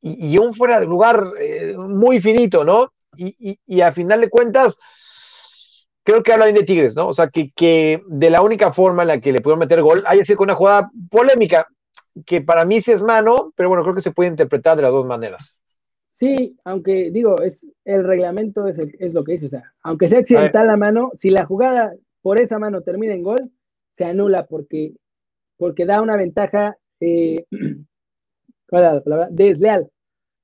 y, 0.01 0.38
un 0.38 0.53
fuera 0.53 0.79
de 0.79 0.86
lugar 0.86 1.24
eh, 1.39 1.75
muy 1.77 2.20
finito, 2.20 2.63
¿no? 2.63 2.91
Y, 3.17 3.58
y, 3.65 3.82
a 3.82 3.94
final 3.94 4.20
de 4.20 4.29
cuentas, 4.29 4.77
creo 6.06 6.24
que 6.24 6.32
habla 6.32 6.46
bien 6.46 6.56
de 6.56 6.64
Tigres, 6.64 6.96
¿no? 6.96 7.08
O 7.10 7.14
sea, 7.14 7.28
que, 7.28 7.52
que 7.52 8.02
de 8.08 8.30
la 8.30 8.42
única 8.42 8.72
forma 8.72 9.02
en 9.02 9.10
la 9.10 9.20
que 9.20 9.34
le 9.34 9.42
pudieron 9.42 9.60
meter 9.60 9.82
gol 9.82 10.04
haya 10.08 10.24
sido 10.24 10.38
con 10.38 10.46
una 10.46 10.56
jugada 10.56 10.90
polémica, 11.12 11.68
que 12.26 12.42
para 12.42 12.64
mí 12.64 12.80
sí 12.80 12.94
es 12.94 13.02
mano, 13.02 13.52
pero 13.58 13.68
bueno, 13.68 13.84
creo 13.84 13.96
que 13.96 14.02
se 14.02 14.12
puede 14.12 14.30
interpretar 14.30 14.78
de 14.78 14.84
las 14.84 14.92
dos 14.92 15.06
maneras. 15.06 15.58
Sí, 16.14 16.58
aunque 16.64 17.12
digo, 17.12 17.42
es 17.42 17.66
el 17.84 18.06
reglamento 18.06 18.68
es, 18.68 18.80
es 18.80 19.14
lo 19.14 19.26
que 19.26 19.34
dice, 19.34 19.48
o 19.48 19.50
sea, 19.50 19.74
aunque 19.82 20.08
sea 20.08 20.20
accidental 20.20 20.68
la 20.68 20.78
mano, 20.78 21.12
si 21.20 21.30
la 21.30 21.46
jugada 21.46 21.94
por 22.22 22.40
esa 22.40 22.58
mano 22.58 22.82
termina 22.82 23.14
en 23.14 23.24
gol, 23.24 23.52
se 23.98 24.06
anula 24.06 24.46
porque 24.46 24.94
porque 25.58 25.86
da 25.86 26.02
una 26.02 26.16
ventaja, 26.18 26.78
eh, 27.00 27.46
¿cuál 28.70 28.84
es 28.86 28.94
la 28.94 29.02
palabra? 29.02 29.28
Desleal. 29.32 29.90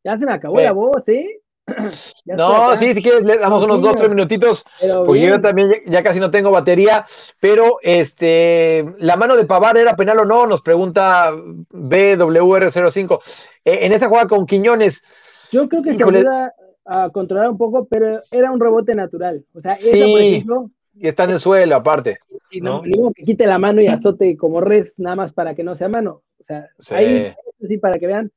Ya 0.04 0.18
se 0.18 0.26
me 0.26 0.34
acabó 0.34 0.58
Sí. 0.58 0.64
la 0.64 0.72
voz, 0.72 1.08
¿eh? 1.10 1.41
No, 2.26 2.76
sí, 2.76 2.94
si 2.94 3.02
quieres, 3.02 3.24
le 3.24 3.38
damos 3.38 3.64
unos 3.64 3.82
dos, 3.82 3.96
tres 3.96 4.10
minutitos, 4.10 4.66
porque 5.06 5.22
yo 5.22 5.42
también 5.42 5.72
ya, 5.88 6.04
casi 6.04 6.20
no 6.20 6.30
tengo 6.32 6.52
batería, 6.52 7.06
pero 7.40 7.78
este, 7.82 8.86
la 9.00 9.16
mano 9.16 9.36
de 9.36 9.46
Pavar 9.46 9.78
era 9.78 9.96
penal 9.96 10.20
o 10.20 10.26
no, 10.26 10.46
nos 10.48 10.62
pregunta 10.62 11.32
BWR05. 11.32 13.20
Eh, 13.66 13.80
en 13.86 13.94
esa 13.94 14.08
jugada 14.08 14.28
con 14.28 14.46
Quiñones, 14.46 15.04
Yo 15.52 15.68
creo 15.68 15.82
que 15.82 15.94
Híjole. 15.94 16.22
se 16.22 16.28
ayuda 16.28 16.54
a 16.86 17.10
controlar 17.10 17.50
un 17.50 17.58
poco, 17.58 17.86
pero 17.86 18.22
era 18.32 18.52
un 18.52 18.60
rebote 18.60 18.96
natural. 18.96 19.46
O 19.54 19.62
sea, 19.62 19.74
esa, 19.74 19.90
Sí. 19.92 20.00
por 20.12 20.22
ejemplo, 20.22 20.70
y 20.96 21.08
está 21.08 21.24
en 21.26 21.32
el 21.32 21.40
suelo 21.40 21.76
aparte. 21.76 22.20
y 22.50 22.60
no, 22.62 22.78
¿no? 22.80 22.84
ni 22.84 22.98
modo 22.98 23.12
que 23.14 23.24
quite 23.24 23.48
la 23.48 23.58
mano 23.58 23.82
y 23.82 23.88
azote 23.88 24.36
como 24.38 24.60
res, 24.62 24.94
nada 24.98 25.16
más 25.16 25.32
para 25.34 25.56
que 25.56 25.64
no 25.64 25.76
sea 25.76 25.88
mano. 25.90 26.22
O 26.40 26.44
sea, 26.44 26.70
Sí. 26.80 26.94
ahí 26.96 27.34
sí, 27.68 27.78
para 27.78 27.98
que 27.98 28.08
vean. 28.08 28.32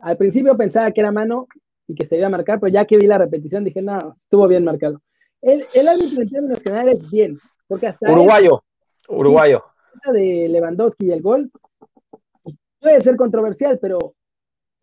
Al 0.00 0.16
principio 0.16 0.56
pensaba 0.56 0.90
que 0.92 1.00
era 1.00 1.10
mano 1.10 1.48
y 1.88 1.94
que 1.94 2.06
se 2.06 2.16
iba 2.16 2.26
a 2.26 2.30
marcar, 2.30 2.60
pero 2.60 2.72
ya 2.72 2.84
que 2.84 2.98
vi 2.98 3.06
la 3.06 3.18
repetición 3.18 3.64
dije, 3.64 3.82
no, 3.82 4.14
estuvo 4.16 4.46
bien 4.46 4.64
marcado. 4.64 5.00
El, 5.40 5.66
el 5.72 5.88
árbitro 5.88 6.22
en 6.22 6.28
términos 6.28 6.62
generales, 6.62 7.10
bien, 7.10 7.38
porque 7.66 7.86
hasta 7.86 8.12
Uruguayo, 8.12 8.62
uruguayo. 9.08 9.64
esta 9.94 10.12
de 10.12 10.48
Lewandowski 10.48 11.06
y 11.06 11.12
el 11.12 11.22
gol 11.22 11.50
puede 12.78 13.00
ser 13.00 13.16
controversial, 13.16 13.78
pero 13.80 14.14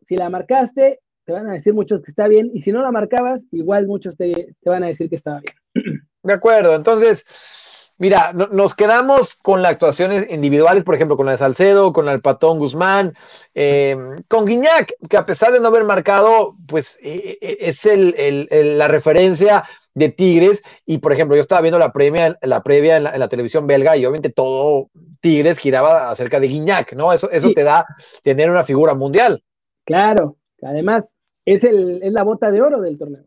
si 0.04 0.18
la 0.18 0.30
marcaste, 0.30 1.00
te 1.24 1.32
van 1.32 1.50
a 1.50 1.54
decir 1.54 1.74
muchos 1.74 2.02
que 2.02 2.12
está 2.12 2.28
bien, 2.28 2.52
y 2.54 2.62
si 2.62 2.72
no 2.72 2.82
la 2.82 2.92
marcabas, 2.92 3.42
igual 3.52 3.88
muchos 3.88 4.16
te, 4.18 4.56
te 4.60 4.70
van 4.70 4.84
a 4.84 4.88
decir 4.88 5.10
que 5.10 5.16
estaba 5.16 5.42
bien. 5.42 6.02
De 6.24 6.34
acuerdo, 6.34 6.76
entonces, 6.76 7.85
mira, 7.98 8.32
no- 8.34 8.48
nos 8.48 8.76
quedamos 8.76 9.36
con 9.36 9.62
las 9.62 9.74
actuaciones 9.74 10.30
individuales, 10.32 10.84
por 10.84 10.96
ejemplo, 10.96 11.18
con 11.18 11.26
la 11.26 11.34
de 11.34 11.38
Salcedo, 11.38 11.94
con 11.94 12.06
del 12.06 12.22
Patón 12.22 12.60
Guzmán, 12.60 13.14
eh, 13.54 13.98
con 14.28 14.46
Guiñac, 14.46 14.94
que 15.10 15.18
a 15.18 15.26
pesar 15.26 15.52
de 15.52 15.60
no 15.60 15.68
haber 15.70 15.84
marcado, 15.86 16.56
pues 16.68 16.98
eh, 17.02 17.38
eh, 17.42 17.58
es 17.62 17.86
el- 17.86 18.16
el- 18.18 18.48
el- 18.52 18.78
la 18.78 18.88
referencia 18.88 19.64
de 19.94 20.10
Tigres, 20.10 20.62
y 20.86 20.98
por 20.98 21.14
ejemplo, 21.14 21.36
yo 21.38 21.42
estaba 21.42 21.62
viendo 21.62 21.80
la 21.80 21.94
previa, 21.94 22.38
la 22.42 22.62
previa 22.64 22.98
en, 22.98 23.04
la, 23.06 23.12
en 23.12 23.20
la 23.20 23.30
televisión 23.30 23.66
belga, 23.66 23.96
y 23.96 24.06
obviamente 24.06 24.30
todo 24.30 24.90
Tigres 25.22 25.58
giraba 25.58 26.10
acerca 26.12 26.40
de 26.42 26.48
Guiñac, 26.48 26.94
¿no? 26.94 27.14
Eso, 27.14 27.32
eso 27.32 27.48
Sí. 27.48 27.54
te 27.54 27.64
da 27.64 27.86
tener 28.22 28.50
una 28.50 28.64
figura 28.66 28.94
mundial. 28.94 29.42
Claro, 29.86 30.36
además 30.62 31.06
es, 31.46 31.64
el, 31.64 32.02
es 32.04 32.12
la 32.12 32.24
bota 32.24 32.52
de 32.52 32.62
oro 32.62 32.82
del 32.82 32.98
torneo. 32.98 33.24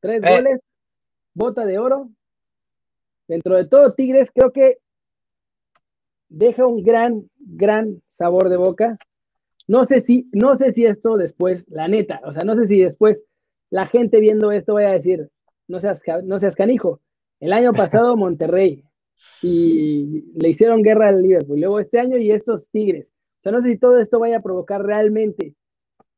Tres 0.00 0.20
Eh. 0.24 0.30
goles, 0.36 0.60
bota 1.34 1.64
de 1.64 1.78
oro. 1.78 2.08
Dentro 3.28 3.56
de 3.56 3.66
todo, 3.66 3.92
Tigres 3.92 4.30
creo 4.34 4.52
que 4.52 4.78
deja 6.28 6.66
un 6.66 6.82
gran, 6.82 7.28
gran 7.38 8.02
sabor 8.08 8.48
de 8.48 8.56
boca. 8.56 8.98
No 9.66 9.84
sé 9.84 10.00
si, 10.00 10.28
no 10.32 10.54
sé 10.54 10.72
si 10.72 10.86
esto 10.86 11.16
después, 11.16 11.68
la 11.68 11.88
neta, 11.88 12.20
o 12.24 12.32
sea, 12.32 12.42
no 12.42 12.56
sé 12.56 12.66
si 12.66 12.80
después 12.80 13.22
la 13.70 13.86
gente 13.86 14.20
viendo 14.20 14.50
esto 14.50 14.74
vaya 14.74 14.88
a 14.90 14.94
decir, 14.94 15.30
no 15.68 15.80
seas, 15.80 16.02
no 16.24 16.38
seas 16.38 16.56
canijo. 16.56 17.00
El 17.38 17.52
año 17.52 17.72
pasado 17.74 18.16
Monterrey 18.16 18.82
y 19.42 20.24
le 20.40 20.48
hicieron 20.48 20.82
guerra 20.82 21.08
al 21.08 21.22
Liverpool. 21.22 21.60
Luego 21.60 21.80
este 21.80 22.00
año 22.00 22.16
y 22.16 22.30
estos 22.30 22.66
Tigres. 22.72 23.06
O 23.06 23.42
sea, 23.42 23.52
no 23.52 23.62
sé 23.62 23.70
si 23.70 23.78
todo 23.78 24.00
esto 24.00 24.18
vaya 24.18 24.38
a 24.38 24.42
provocar 24.42 24.82
realmente 24.82 25.54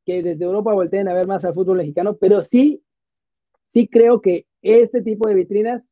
que 0.05 0.23
desde 0.23 0.45
Europa 0.45 0.73
volteen 0.73 1.07
a 1.07 1.13
ver 1.13 1.27
más 1.27 1.45
al 1.45 1.53
fútbol 1.53 1.77
mexicano, 1.77 2.15
pero 2.15 2.41
sí, 2.41 2.81
sí 3.73 3.87
creo 3.87 4.21
que 4.21 4.47
este 4.61 5.01
tipo 5.01 5.27
de 5.27 5.35
vitrinas 5.35 5.83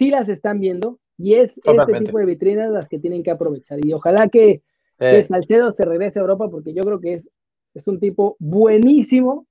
sí 0.00 0.10
las 0.10 0.30
están 0.30 0.60
viendo 0.60 0.98
y 1.18 1.34
es 1.34 1.60
este 1.62 1.98
tipo 1.98 2.18
de 2.18 2.24
vitrinas 2.24 2.70
las 2.70 2.88
que 2.88 2.98
tienen 2.98 3.22
que 3.22 3.30
aprovechar. 3.30 3.84
Y 3.84 3.92
ojalá 3.92 4.28
que, 4.28 4.62
que 4.98 5.22
Salcedo 5.24 5.72
se 5.72 5.84
regrese 5.84 6.18
a 6.18 6.22
Europa 6.22 6.48
porque 6.50 6.72
yo 6.72 6.82
creo 6.84 7.00
que 7.00 7.14
es, 7.14 7.28
es 7.74 7.86
un 7.86 8.00
tipo 8.00 8.34
buenísimo. 8.38 9.46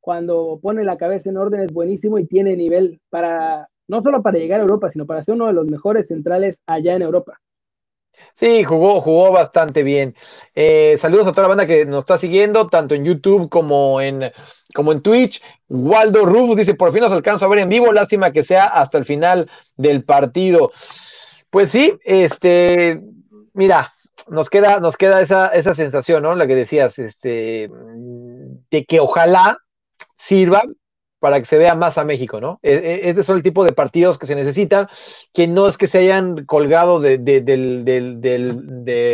Cuando 0.00 0.58
pone 0.60 0.82
la 0.82 0.96
cabeza 0.96 1.30
en 1.30 1.36
orden 1.36 1.60
es 1.60 1.72
buenísimo 1.72 2.18
y 2.18 2.26
tiene 2.26 2.56
nivel 2.56 3.00
para, 3.10 3.68
no 3.86 4.02
solo 4.02 4.24
para 4.24 4.38
llegar 4.38 4.58
a 4.58 4.64
Europa, 4.64 4.90
sino 4.90 5.06
para 5.06 5.22
ser 5.22 5.36
uno 5.36 5.46
de 5.46 5.52
los 5.52 5.66
mejores 5.66 6.08
centrales 6.08 6.60
allá 6.66 6.96
en 6.96 7.02
Europa. 7.02 7.40
Sí, 8.34 8.64
jugó, 8.64 9.00
jugó 9.00 9.32
bastante 9.32 9.82
bien. 9.82 10.14
Eh, 10.54 10.96
saludos 10.98 11.26
a 11.26 11.30
toda 11.32 11.42
la 11.42 11.48
banda 11.48 11.66
que 11.66 11.86
nos 11.86 12.00
está 12.00 12.18
siguiendo, 12.18 12.68
tanto 12.68 12.94
en 12.94 13.04
YouTube 13.04 13.48
como 13.48 14.00
en, 14.00 14.30
como 14.74 14.92
en 14.92 15.00
Twitch. 15.00 15.42
Waldo 15.68 16.26
Rufus 16.26 16.56
dice, 16.56 16.74
por 16.74 16.92
fin 16.92 17.00
nos 17.00 17.12
alcanzo 17.12 17.46
a 17.46 17.48
ver 17.48 17.60
en 17.60 17.68
vivo, 17.68 17.92
lástima 17.92 18.32
que 18.32 18.42
sea 18.42 18.66
hasta 18.66 18.98
el 18.98 19.04
final 19.04 19.50
del 19.76 20.04
partido. 20.04 20.70
Pues 21.50 21.70
sí, 21.70 21.98
este, 22.04 23.00
mira, 23.54 23.94
nos 24.28 24.50
queda, 24.50 24.80
nos 24.80 24.96
queda 24.96 25.20
esa, 25.20 25.48
esa 25.48 25.74
sensación, 25.74 26.22
¿no? 26.22 26.34
La 26.34 26.46
que 26.46 26.54
decías, 26.54 26.98
este, 26.98 27.70
de 28.70 28.84
que 28.84 29.00
ojalá 29.00 29.58
sirva 30.14 30.62
para 31.18 31.38
que 31.38 31.46
se 31.46 31.58
vea 31.58 31.74
más 31.74 31.98
a 31.98 32.04
México, 32.04 32.40
¿no? 32.40 32.58
E- 32.62 32.74
e- 32.74 33.08
Este 33.08 33.22
son 33.22 33.36
el 33.36 33.42
tipo 33.42 33.64
de 33.64 33.72
partidos 33.72 34.18
que 34.18 34.26
se 34.26 34.34
necesitan, 34.34 34.88
que 35.32 35.46
no 35.46 35.68
es 35.68 35.76
que 35.76 35.88
se 35.88 35.98
hayan 35.98 36.44
colgado 36.44 37.00
de, 37.00 37.18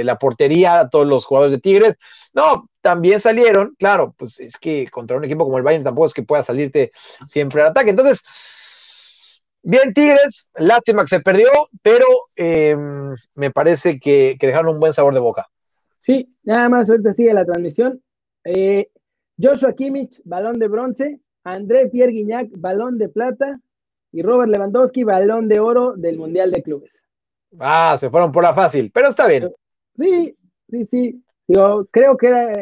la 0.05 0.19
portería 0.19 0.81
a 0.81 0.89
todos 0.89 1.07
los 1.07 1.25
jugadores 1.25 1.53
de 1.53 1.61
Tigres, 1.61 1.99
no, 2.35 2.69
también 2.81 3.21
salieron, 3.21 3.75
claro, 3.79 4.15
pues 4.19 4.41
es 4.41 4.57
que 4.57 4.89
contra 4.91 5.17
un 5.17 5.25
equipo 5.25 5.45
como 5.45 5.59
el 5.59 5.63
Bayern 5.63 5.85
tampoco 5.85 6.07
es 6.07 6.15
que 6.15 6.23
pueda 6.23 6.43
salirte 6.43 6.93
siempre 7.27 7.63
al 7.63 7.69
ataque, 7.69 7.91
entonces, 7.91 8.23
bien 9.63 9.95
Tigres, 9.95 10.49
lástima 10.55 11.03
que 11.03 11.09
se 11.09 11.21
perdió, 11.21 11.51
pero 11.83 12.07
eh, 12.37 12.77
me 13.35 13.51
parece 13.51 14.01
que, 14.01 14.37
que 14.39 14.47
dejaron 14.49 14.75
un 14.75 14.81
buen 14.81 14.93
sabor 14.93 15.15
de 15.15 15.21
boca. 15.21 15.47
Sí, 16.01 16.35
nada 16.43 16.69
más 16.69 16.91
ahorita 16.91 17.13
sigue 17.13 17.33
la 17.33 17.45
transmisión. 17.45 18.03
Eh, 18.45 18.91
Joshua 19.41 19.73
Kimmich, 19.75 20.21
balón 20.25 20.59
de 20.59 20.69
bronce. 20.69 21.21
André 21.45 21.89
Pierre 21.89 22.13
Guignac, 22.13 22.49
balón 22.57 22.99
de 22.99 23.09
plata. 23.09 23.61
Y 24.15 24.23
Robert 24.23 24.51
Lewandowski, 24.51 25.05
balón 25.05 25.49
de 25.49 25.59
oro 25.61 25.95
del 25.97 26.19
Mundial 26.19 26.51
de 26.51 26.63
Clubes. 26.63 27.03
Ah, 27.59 27.97
se 27.99 28.11
fueron 28.11 28.31
por 28.31 28.43
la 28.43 28.53
fácil, 28.53 28.91
pero 28.93 29.09
está 29.09 29.27
bien. 29.27 29.51
Sí, 29.97 30.37
sí, 30.69 30.85
sí. 30.85 31.25
Digo, 31.49 31.87
creo 31.91 32.17
que 32.19 32.29
era, 32.29 32.53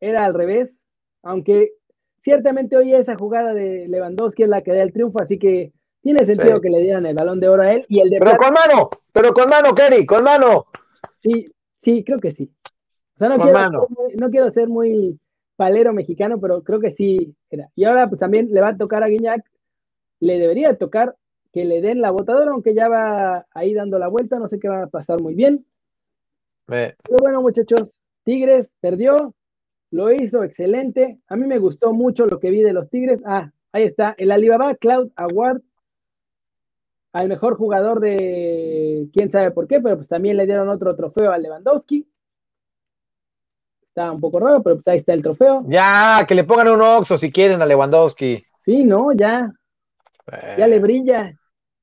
era 0.00 0.24
al 0.26 0.34
revés. 0.34 0.74
Aunque 1.22 1.72
ciertamente 2.22 2.76
hoy 2.76 2.92
esa 2.92 3.16
jugada 3.16 3.54
de 3.54 3.88
Lewandowski 3.88 4.42
es 4.42 4.48
la 4.50 4.60
que 4.62 4.72
da 4.72 4.82
el 4.82 4.92
triunfo, 4.92 5.20
así 5.22 5.38
que 5.38 5.72
tiene 6.02 6.20
sentido 6.26 6.56
Sí. 6.56 6.60
que 6.62 6.70
le 6.70 6.80
dieran 6.82 7.06
el 7.06 7.14
balón 7.14 7.40
de 7.40 7.48
oro 7.48 7.62
a 7.62 7.72
él. 7.72 7.86
Y 7.88 8.00
el 8.00 8.10
de 8.10 8.18
Pero 8.18 8.32
plata, 8.32 8.44
con 8.44 8.54
mano, 8.54 8.90
pero 9.12 9.32
con 9.32 9.48
mano, 9.48 9.74
Kerry, 9.74 10.04
con 10.06 10.24
mano. 10.24 10.66
sí, 11.22 11.50
sí, 11.82 12.04
creo 12.04 12.18
que 12.20 12.32
sí. 12.32 12.50
O 13.16 13.18
sea, 13.18 13.28
no 13.30 13.36
Con 13.38 13.44
quiero, 13.44 13.58
mano. 13.58 13.80
ser 13.80 13.90
muy, 13.96 14.14
no 14.16 14.30
quiero 14.30 14.50
ser 14.50 14.68
muy 14.68 15.18
palero 15.56 15.92
mexicano, 15.92 16.40
pero 16.40 16.62
creo 16.62 16.80
que 16.80 16.90
sí 16.90 17.34
era. 17.50 17.68
Y 17.74 17.84
ahora 17.84 18.08
pues 18.08 18.20
también 18.20 18.48
le 18.52 18.60
va 18.60 18.68
a 18.68 18.76
tocar 18.76 19.02
a 19.02 19.08
Guiñac, 19.08 19.44
le 20.20 20.38
debería 20.38 20.76
tocar 20.76 21.16
que 21.52 21.64
le 21.64 21.80
den 21.80 22.00
la 22.00 22.10
botadora, 22.10 22.52
aunque 22.52 22.74
ya 22.74 22.88
va 22.88 23.46
ahí 23.52 23.72
dando 23.72 23.98
la 23.98 24.08
vuelta, 24.08 24.38
no 24.38 24.48
sé 24.48 24.58
qué 24.58 24.68
va 24.68 24.82
a 24.82 24.88
pasar 24.88 25.20
muy 25.20 25.34
bien. 25.34 25.64
Eh, 26.68 26.94
Pero 27.02 27.16
bueno, 27.20 27.40
muchachos, 27.40 27.94
Tigres 28.24 28.70
perdió, 28.80 29.34
lo 29.90 30.12
hizo 30.12 30.42
excelente. 30.44 31.18
A 31.28 31.36
mí 31.36 31.46
me 31.46 31.58
gustó 31.58 31.92
mucho 31.92 32.26
lo 32.26 32.38
que 32.40 32.50
vi 32.50 32.62
de 32.62 32.72
los 32.72 32.90
Tigres. 32.90 33.20
Ah, 33.24 33.52
ahí 33.72 33.84
está, 33.84 34.14
el 34.18 34.32
Alibaba 34.32 34.74
Cloud 34.74 35.10
Award 35.16 35.62
al 37.12 37.28
mejor 37.28 37.56
jugador 37.56 38.00
de 38.00 39.08
quién 39.14 39.30
sabe 39.30 39.50
por 39.50 39.66
qué, 39.66 39.80
pero 39.80 39.96
pues 39.96 40.08
también 40.08 40.36
le 40.36 40.44
dieron 40.44 40.68
otro 40.68 40.94
trofeo 40.94 41.32
a 41.32 41.38
Lewandowski. 41.38 42.06
Está 43.96 44.12
un 44.12 44.20
poco 44.20 44.38
raro, 44.40 44.62
pero 44.62 44.76
pues 44.76 44.86
ahí 44.88 44.98
está 44.98 45.14
el 45.14 45.22
trofeo. 45.22 45.64
ya, 45.68 46.22
que 46.28 46.34
le 46.34 46.44
pongan 46.44 46.68
un 46.68 46.82
oxo 46.82 47.16
si 47.16 47.32
quieren 47.32 47.62
a 47.62 47.64
Lewandowski. 47.66 48.44
Sí, 48.62 48.84
no, 48.84 49.10
ya, 49.12 49.50
ya 50.30 50.66
Eh, 50.66 50.68
le 50.68 50.80
brilla. 50.80 51.32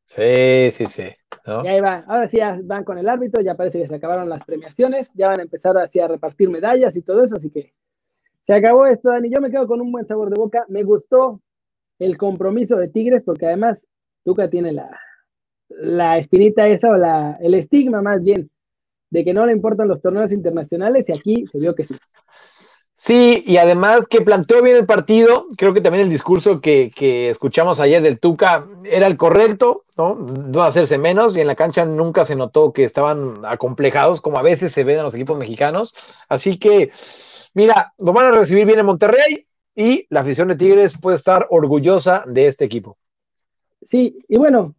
Sí, 0.05 0.69
sí, 0.69 0.85
sí. 0.85 1.09
¿no? 1.47 1.65
Y 1.65 1.69
ahí 1.69 1.81
va. 1.81 2.03
Ahora 2.07 2.29
sí 2.29 2.37
ya 2.37 2.59
van 2.63 2.83
con 2.83 2.99
el 2.99 3.09
árbitro, 3.09 3.41
ya 3.41 3.55
parece 3.55 3.79
que 3.81 3.87
se 3.87 3.95
acabaron 3.95 4.29
las 4.29 4.43
premiaciones, 4.45 5.09
ya 5.15 5.29
van 5.29 5.39
a 5.39 5.41
empezar 5.41 5.75
así 5.75 5.99
a 6.01 6.07
repartir 6.07 6.51
medallas 6.51 6.95
y 6.95 7.01
todo 7.01 7.23
eso, 7.23 7.35
así 7.37 7.49
que 7.49 7.73
se 8.43 8.53
acabó 8.53 8.85
esto, 8.85 9.09
Dani. 9.09 9.31
Yo 9.33 9.41
me 9.41 9.49
quedo 9.49 9.65
con 9.65 9.81
un 9.81 9.91
buen 9.91 10.05
sabor 10.05 10.29
de 10.29 10.39
boca. 10.39 10.65
Me 10.67 10.83
gustó 10.83 11.41
el 11.97 12.15
compromiso 12.17 12.75
de 12.75 12.89
Tigres, 12.89 13.23
porque 13.23 13.47
además 13.47 13.87
Tuca 14.23 14.51
tiene 14.51 14.71
la, 14.71 14.99
la 15.69 16.19
espinita 16.19 16.67
esa, 16.67 16.91
o 16.91 16.95
la, 16.95 17.39
el 17.41 17.55
estigma 17.55 18.03
más 18.03 18.21
bien, 18.21 18.51
de 19.13 19.23
que 19.23 19.33
no 19.33 19.45
le 19.45 19.53
importan 19.53 19.87
los 19.87 20.01
torneos 20.01 20.31
internacionales, 20.31 21.07
y 21.07 21.11
aquí 21.11 21.45
se 21.51 21.59
vio 21.59 21.75
que 21.75 21.85
sí. 21.85 21.95
Sí, 22.95 23.43
y 23.45 23.57
además 23.57 24.07
que 24.07 24.21
planteó 24.21 24.63
bien 24.63 24.77
el 24.77 24.85
partido, 24.85 25.45
creo 25.57 25.73
que 25.73 25.81
también 25.81 26.05
el 26.05 26.09
discurso 26.09 26.61
que, 26.61 26.89
que 26.95 27.29
escuchamos 27.29 27.79
ayer 27.79 28.01
del 28.01 28.19
Tuca 28.19 28.65
era 28.85 29.05
el 29.05 29.17
correcto, 29.17 29.83
¿no? 29.97 30.15
No 30.15 30.63
hacerse 30.63 30.97
menos, 30.97 31.37
y 31.37 31.41
en 31.41 31.47
la 31.47 31.55
cancha 31.55 31.85
nunca 31.85 32.25
se 32.25 32.35
notó 32.35 32.73
que 32.73 32.85
estaban 32.85 33.45
acomplejados, 33.45 34.19
como 34.19 34.39
a 34.39 34.41
veces 34.41 34.73
se 34.73 34.83
ven 34.83 34.97
en 34.97 35.03
los 35.03 35.13
equipos 35.13 35.37
mexicanos. 35.37 35.93
Así 36.27 36.57
que, 36.57 36.91
mira, 37.53 37.93
lo 37.99 38.13
van 38.13 38.27
a 38.27 38.35
recibir 38.35 38.65
bien 38.65 38.79
en 38.79 38.85
Monterrey, 38.87 39.47
y 39.75 40.07
la 40.09 40.21
afición 40.21 40.47
de 40.47 40.55
Tigres 40.55 40.97
puede 40.99 41.17
estar 41.17 41.45
orgullosa 41.51 42.23
de 42.25 42.47
este 42.47 42.65
equipo. 42.65 42.97
Sí, 43.83 44.23
y 44.27 44.37
bueno, 44.37 44.73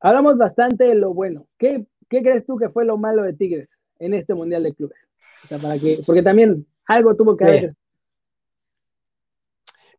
hablamos 0.00 0.38
bastante 0.38 0.84
de 0.84 0.94
lo 0.94 1.12
bueno. 1.12 1.46
¿Qué, 1.58 1.84
qué 2.08 2.22
crees 2.22 2.46
tú 2.46 2.56
que 2.56 2.68
fue 2.68 2.84
lo 2.84 2.96
malo 2.96 3.22
de 3.22 3.32
Tigres? 3.34 3.68
en 3.98 4.14
este 4.14 4.34
Mundial 4.34 4.62
de 4.62 4.74
Clubes. 4.74 4.98
O 5.44 5.48
sea, 5.48 5.58
para 5.58 5.78
que, 5.78 5.98
porque 6.06 6.22
también 6.22 6.66
algo 6.86 7.14
tuvo 7.14 7.36
que 7.36 7.44
Sí. 7.44 7.50
haber. 7.50 7.74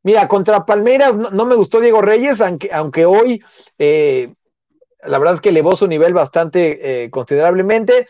Mira, 0.03 0.27
contra 0.27 0.65
Palmeiras 0.65 1.15
no, 1.17 1.29
no 1.31 1.45
me 1.45 1.55
gustó 1.55 1.81
Diego 1.81 2.01
Reyes, 2.01 2.39
aunque, 2.39 2.69
aunque 2.71 3.05
hoy 3.05 3.43
eh, 3.77 4.33
la 5.03 5.19
verdad 5.19 5.35
es 5.35 5.41
que 5.41 5.49
elevó 5.49 5.75
su 5.75 5.87
nivel 5.87 6.13
bastante 6.13 7.03
eh, 7.03 7.09
considerablemente. 7.09 8.07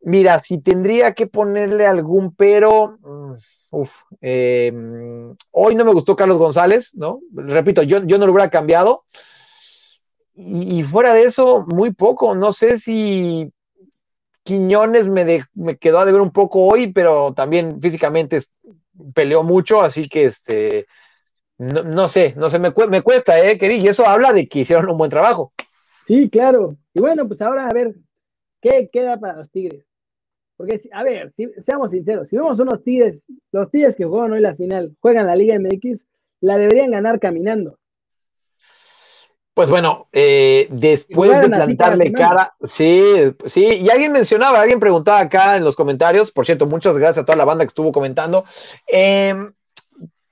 Mira, 0.00 0.40
si 0.40 0.58
tendría 0.58 1.12
que 1.14 1.26
ponerle 1.26 1.86
algún 1.86 2.34
pero, 2.34 2.98
mm, 3.00 3.32
uf, 3.70 3.94
eh, 4.20 4.72
mm, 4.74 5.30
hoy 5.52 5.74
no 5.76 5.84
me 5.84 5.92
gustó 5.92 6.16
Carlos 6.16 6.38
González, 6.38 6.94
¿no? 6.96 7.20
Repito, 7.32 7.82
yo, 7.82 8.02
yo 8.04 8.18
no 8.18 8.26
lo 8.26 8.32
hubiera 8.32 8.50
cambiado. 8.50 9.04
Y, 10.40 10.84
fuera 10.84 11.14
de 11.14 11.24
eso, 11.24 11.66
muy 11.66 11.92
poco. 11.92 12.34
No 12.36 12.52
sé 12.52 12.78
si 12.78 13.52
Quiñones 14.44 15.08
me, 15.08 15.24
de- 15.24 15.44
me 15.54 15.76
quedó 15.76 15.98
a 15.98 16.04
deber 16.04 16.20
un 16.20 16.30
poco 16.30 16.60
hoy, 16.64 16.92
pero 16.92 17.34
también 17.34 17.80
físicamente 17.80 18.40
peleó 19.14 19.42
mucho, 19.42 19.80
así 19.80 20.08
que 20.08 20.26
este, 20.26 20.86
no, 21.58 21.82
no 21.82 22.08
sé, 22.08 22.34
no 22.36 22.48
sé, 22.48 22.58
me, 22.60 22.72
me 22.88 23.02
cuesta, 23.02 23.42
¿eh, 23.44 23.58
Keri? 23.58 23.76
Y 23.76 23.88
eso 23.88 24.06
habla 24.06 24.32
de 24.32 24.48
que 24.48 24.60
hicieron 24.60 24.88
un 24.88 24.96
buen 24.96 25.10
trabajo. 25.10 25.52
Sí, 26.06 26.30
claro. 26.30 26.76
Y 26.94 27.00
bueno, 27.00 27.26
pues 27.26 27.42
ahora 27.42 27.66
a 27.66 27.72
ver, 27.74 27.96
¿qué 28.62 28.88
queda 28.92 29.18
para 29.18 29.38
los 29.38 29.50
Tigres? 29.50 29.84
Porque, 30.56 30.80
a 30.92 31.02
ver, 31.02 31.32
si- 31.36 31.52
seamos 31.58 31.90
sinceros, 31.90 32.28
si 32.28 32.36
vemos 32.36 32.58
unos 32.60 32.82
Tigres, 32.84 33.20
los 33.50 33.70
Tigres 33.70 33.96
que 33.96 34.04
juegan 34.04 34.32
hoy 34.32 34.40
la 34.40 34.54
final, 34.54 34.96
juegan 35.00 35.26
la 35.26 35.36
Liga 35.36 35.56
MX, 35.56 36.06
la 36.40 36.56
deberían 36.56 36.92
ganar 36.92 37.18
caminando. 37.18 37.77
Pues 39.58 39.70
bueno, 39.70 40.06
eh, 40.12 40.68
después 40.70 41.40
de 41.40 41.48
plantarle 41.48 42.12
cara, 42.12 42.54
sí, 42.62 43.02
sí, 43.44 43.64
y 43.64 43.90
alguien 43.90 44.12
mencionaba, 44.12 44.60
alguien 44.60 44.78
preguntaba 44.78 45.18
acá 45.18 45.56
en 45.56 45.64
los 45.64 45.74
comentarios, 45.74 46.30
por 46.30 46.46
cierto, 46.46 46.66
muchas 46.66 46.96
gracias 46.96 47.24
a 47.24 47.24
toda 47.24 47.34
la 47.34 47.44
banda 47.44 47.64
que 47.64 47.70
estuvo 47.70 47.90
comentando, 47.90 48.44
eh, 48.86 49.34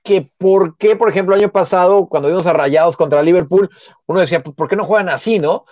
que 0.01 0.31
por 0.37 0.77
qué, 0.77 0.95
por 0.95 1.09
ejemplo, 1.09 1.35
el 1.35 1.41
año 1.41 1.51
pasado, 1.51 2.07
cuando 2.07 2.29
vimos 2.29 2.47
a 2.47 2.53
Rayados 2.53 2.95
contra 2.95 3.21
Liverpool, 3.21 3.69
uno 4.05 4.21
decía, 4.21 4.39
pues, 4.39 4.55
¿por 4.55 4.69
qué 4.69 4.77
no 4.77 4.85
juegan 4.85 5.09
así, 5.09 5.39
no? 5.39 5.65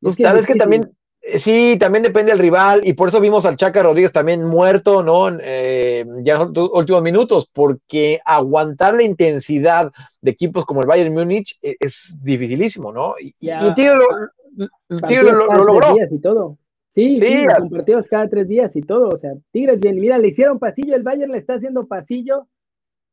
Pues, 0.00 0.12
Es 0.12 0.16
que 0.18 0.22
es 0.22 0.28
tal 0.28 0.36
vez 0.36 0.46
que 0.46 0.54
también, 0.54 0.96
sí, 1.38 1.76
también 1.78 2.02
depende 2.02 2.32
del 2.32 2.38
rival, 2.40 2.80
y 2.84 2.94
por 2.94 3.08
eso 3.08 3.20
vimos 3.20 3.44
al 3.46 3.56
Chaca 3.56 3.82
Rodríguez 3.82 4.12
también 4.12 4.44
muerto, 4.44 5.02
¿no? 5.02 5.28
Eh, 5.42 6.04
ya 6.22 6.34
en 6.42 6.52
los 6.54 6.70
últimos 6.72 7.02
minutos, 7.02 7.48
porque 7.52 8.20
aguantar 8.24 8.94
la 8.94 9.02
intensidad 9.02 9.92
de 10.20 10.30
equipos 10.30 10.64
como 10.66 10.80
el 10.80 10.86
Bayern 10.86 11.12
Múnich 11.14 11.58
eh, 11.62 11.76
es 11.80 12.18
dificilísimo, 12.22 12.92
¿no? 12.92 13.14
Y, 13.20 13.34
Ya. 13.40 13.72
Tigre 13.74 13.94
lo, 13.96 14.68
Tigre 15.06 15.32
lo- 15.32 15.46
logró. 15.64 15.94
días 15.94 16.10
y 16.12 16.18
todo. 16.20 16.58
Sí, 16.92 17.16
Sí, 17.16 17.22
sí, 17.22 17.44
a- 17.48 17.56
con 17.58 17.70
partidos 17.70 18.06
cada 18.08 18.28
tres 18.28 18.48
días 18.48 18.74
y 18.74 18.82
todo. 18.82 19.10
O 19.10 19.18
sea, 19.18 19.32
Tigres 19.52 19.78
bien. 19.78 20.00
Mira, 20.00 20.18
le 20.18 20.28
hicieron 20.28 20.58
pasillo, 20.58 20.96
el 20.96 21.02
Bayern 21.04 21.30
le 21.32 21.38
está 21.38 21.54
haciendo 21.54 21.86
pasillo 21.86 22.48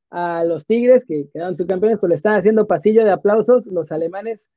a 0.09 0.43
los 0.45 0.65
Tigres, 0.65 1.05
que 1.05 1.27
quedaron 1.31 1.55
subcampeones, 1.57 1.99
pues 1.99 2.09
le 2.09 2.15
están 2.15 2.35
haciendo 2.39 2.65
pasillo 2.65 3.03
de 3.05 3.11
aplausos 3.11 3.65
los 3.67 3.91
alemanes 3.91 4.47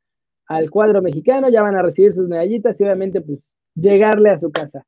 al 0.51 0.69
cuadro 0.69 1.01
mexicano, 1.01 1.49
ya 1.49 1.63
van 1.63 1.77
a 1.77 1.83
recibir 1.83 2.13
sus 2.13 2.27
medallitas 2.29 2.79
y 2.81 2.83
obviamente 2.83 3.21
pues 3.21 3.39
llegarle 3.75 4.31
a 4.31 4.37
su 4.39 4.51
casa. 4.51 4.85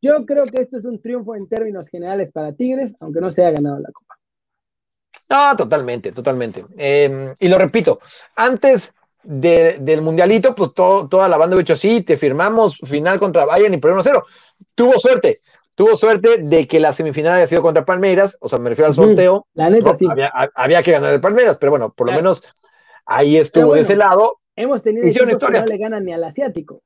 Yo 0.00 0.24
creo 0.24 0.44
que 0.44 0.62
esto 0.62 0.78
es 0.78 0.84
un 0.84 1.00
triunfo 1.00 1.34
en 1.34 1.48
términos 1.48 1.88
generales 1.88 2.30
para 2.30 2.52
Tigres, 2.52 2.94
aunque 3.00 3.20
no 3.20 3.32
se 3.32 3.42
haya 3.42 3.56
ganado 3.56 3.80
la 3.80 3.90
Copa. 3.90 4.14
No, 5.28 5.56
totalmente, 5.56 6.12
totalmente. 6.12 6.64
Eh, 6.76 7.34
y 7.40 7.48
lo 7.48 7.58
repito, 7.58 7.98
antes 8.36 8.94
de- 9.24 9.78
del 9.80 10.00
mundialito, 10.02 10.54
pues 10.54 10.72
todo- 10.74 11.08
toda 11.08 11.28
la 11.28 11.38
banda 11.38 11.56
ha 11.56 11.58
dicho, 11.58 11.74
sí, 11.74 12.02
te 12.02 12.16
firmamos 12.16 12.78
final 12.84 13.18
contra 13.18 13.44
Bayern 13.46 13.74
y 13.74 13.78
por 13.78 13.90
1-0. 13.90 14.22
Tuvo 14.76 14.98
suerte, 15.00 15.40
tuvo 15.74 15.96
suerte 15.96 16.38
de 16.42 16.68
que 16.68 16.78
la 16.78 16.92
semifinal 16.92 17.32
haya 17.34 17.46
sido 17.48 17.62
contra 17.62 17.84
Palmeiras, 17.84 18.36
o 18.40 18.48
sea, 18.48 18.60
me 18.60 18.68
refiero 18.68 18.88
al 18.88 18.94
sorteo. 18.94 19.46
La 19.54 19.70
neta, 19.70 19.90
¿no? 19.90 19.94
sí. 19.98 20.06
había, 20.08 20.28
ha- 20.32 20.50
había 20.54 20.82
que 20.84 20.92
ganar 20.92 21.12
el 21.14 21.20
Palmeiras, 21.20 21.56
pero 21.56 21.70
bueno, 21.70 21.92
por 21.92 22.06
lo 22.06 22.12
menos 22.12 22.42
ahí 23.06 23.38
estuvo 23.38 23.64
bueno, 23.68 23.76
de 23.76 23.80
ese 23.82 23.96
lado. 23.96 24.38
Hemos 24.56 24.82
tenido 24.82 25.06
Hicieron 25.06 25.30
equipos 25.30 25.40
que 25.50 25.56
historia. 25.56 25.60
no 25.62 25.66
le 25.66 25.78
ganan 25.78 26.04
ni 26.04 26.12
al 26.12 26.24
asiático. 26.24 26.82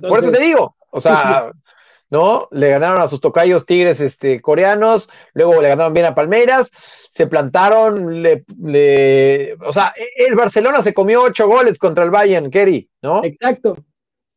Por 0.00 0.18
eso 0.20 0.30
te 0.30 0.40
digo, 0.40 0.76
o 0.90 1.00
sea, 1.00 1.50
¿no? 2.10 2.48
Le 2.52 2.70
ganaron 2.70 3.00
a 3.00 3.08
sus 3.08 3.20
tocayos 3.20 3.66
tigres 3.66 4.00
este, 4.00 4.40
coreanos, 4.40 5.08
luego 5.32 5.60
le 5.60 5.68
ganaron 5.68 5.92
bien 5.92 6.06
a 6.06 6.14
Palmeiras, 6.14 6.70
se 7.10 7.26
plantaron, 7.26 8.22
le, 8.22 8.44
le- 8.62 9.56
o 9.66 9.72
sea, 9.72 9.92
e- 9.96 10.24
el 10.26 10.36
Barcelona 10.36 10.82
se 10.82 10.94
comió 10.94 11.22
ocho 11.22 11.48
goles 11.48 11.78
contra 11.78 12.04
el 12.04 12.10
Bayern, 12.10 12.50
Kerry, 12.50 12.88
¿no? 13.02 13.24
Exacto. 13.24 13.76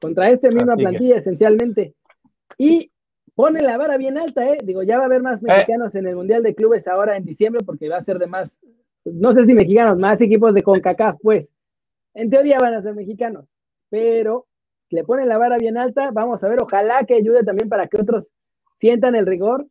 Contra 0.02 0.30
esta 0.30 0.48
misma 0.50 0.74
Así 0.74 0.78
que- 0.84 0.88
plantilla, 0.90 1.18
esencialmente. 1.18 1.94
Y 2.58 2.92
pone 3.36 3.62
la 3.62 3.78
vara 3.78 3.98
bien 3.98 4.18
alta, 4.18 4.48
¿eh? 4.52 4.58
Digo, 4.64 4.82
ya 4.82 4.98
va 4.98 5.04
a 5.04 5.08
haber 5.08 5.22
más 5.22 5.44
mexicanos 5.44 5.94
en 5.96 6.08
el 6.08 6.16
Mundial 6.16 6.42
de 6.42 6.56
Clubes 6.56 6.88
ahora 6.88 7.16
en 7.18 7.26
diciembre, 7.26 7.62
porque 7.64 7.90
va 7.90 7.98
a 7.98 8.04
ser 8.04 8.18
de 8.18 8.26
más, 8.28 8.60
no 9.06 9.34
sé 9.34 9.46
si 9.46 9.54
mexicanos, 9.54 10.00
más 10.00 10.20
equipos 10.22 10.54
de 10.56 10.64
CONCACAF, 10.64 11.18
pues. 11.22 11.48
En 12.18 12.32
teoría 12.32 12.58
van 12.58 12.74
a 12.74 12.82
ser 12.82 12.96
mexicanos, 12.96 13.46
pero 13.90 14.48
le 14.90 15.04
ponen 15.04 15.30
la 15.30 15.38
vara 15.38 15.60
bien 15.60 15.78
alta. 15.78 16.10
Vamos 16.12 16.44
a 16.44 16.48
ver, 16.48 16.60
ojalá 16.64 17.04
que 17.06 17.14
ayude 17.14 17.44
también 17.44 17.70
para 17.70 17.86
que 17.86 18.02
otros 18.02 18.28
sientan 18.80 19.16
el 19.16 19.28
rigor 19.28 19.68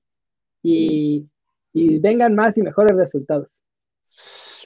y, 0.62 1.26
y 1.72 1.98
vengan 1.98 2.36
más 2.36 2.56
y 2.56 2.62
mejores 2.62 2.96
resultados. 2.96 3.64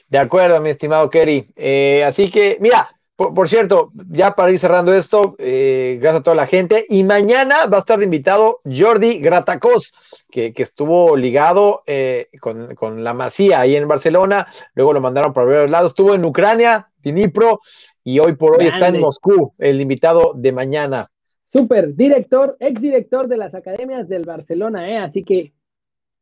De 0.07 0.19
acuerdo, 0.19 0.61
mi 0.61 0.69
estimado 0.69 1.09
Kerry. 1.09 1.51
Eh, 1.55 2.03
así 2.05 2.29
que, 2.29 2.57
mira, 2.59 2.87
por, 3.15 3.49
cierto, 3.49 3.91
ya 4.09 4.35
para 4.35 4.51
ir 4.51 4.59
cerrando 4.59 4.93
esto, 4.93 5.35
eh, 5.39 5.97
gracias 5.99 6.19
a 6.19 6.23
toda 6.23 6.35
la 6.35 6.45
gente. 6.45 6.85
Y 6.87 7.03
mañana 7.03 7.65
va 7.65 7.77
a 7.77 7.79
estar 7.79 8.01
invitado 8.03 8.59
Jordi 8.63 9.19
Gratacos, 9.19 9.91
que, 10.29 10.53
que 10.53 10.61
estuvo 10.61 11.17
ligado 11.17 11.81
eh, 11.87 12.29
con, 12.41 12.75
con, 12.75 13.03
la 13.03 13.15
Masía 13.15 13.59
ahí 13.61 13.75
en 13.75 13.87
Barcelona. 13.87 14.45
Luego 14.75 14.93
lo 14.93 15.01
mandaron 15.01 15.33
para 15.33 15.47
varios 15.47 15.71
lados. 15.71 15.93
Estuvo 15.93 16.13
en 16.13 16.23
Ucrania, 16.23 16.90
Dnipro, 17.03 17.61
y 18.03 18.19
hoy 18.19 18.35
por 18.35 18.53
hoy 18.53 18.65
Grande. 18.65 18.77
está 18.77 18.87
en 18.87 19.01
Moscú, 19.01 19.53
el 19.57 19.81
invitado 19.81 20.33
de 20.35 20.51
mañana. 20.51 21.11
Súper, 21.51 21.95
director, 21.95 22.55
exdirector 22.59 23.27
de 23.27 23.37
las 23.37 23.53
academias 23.53 24.07
del 24.07 24.23
Barcelona, 24.23 24.89
¿eh? 24.89 24.97
Así 24.97 25.23
que 25.23 25.53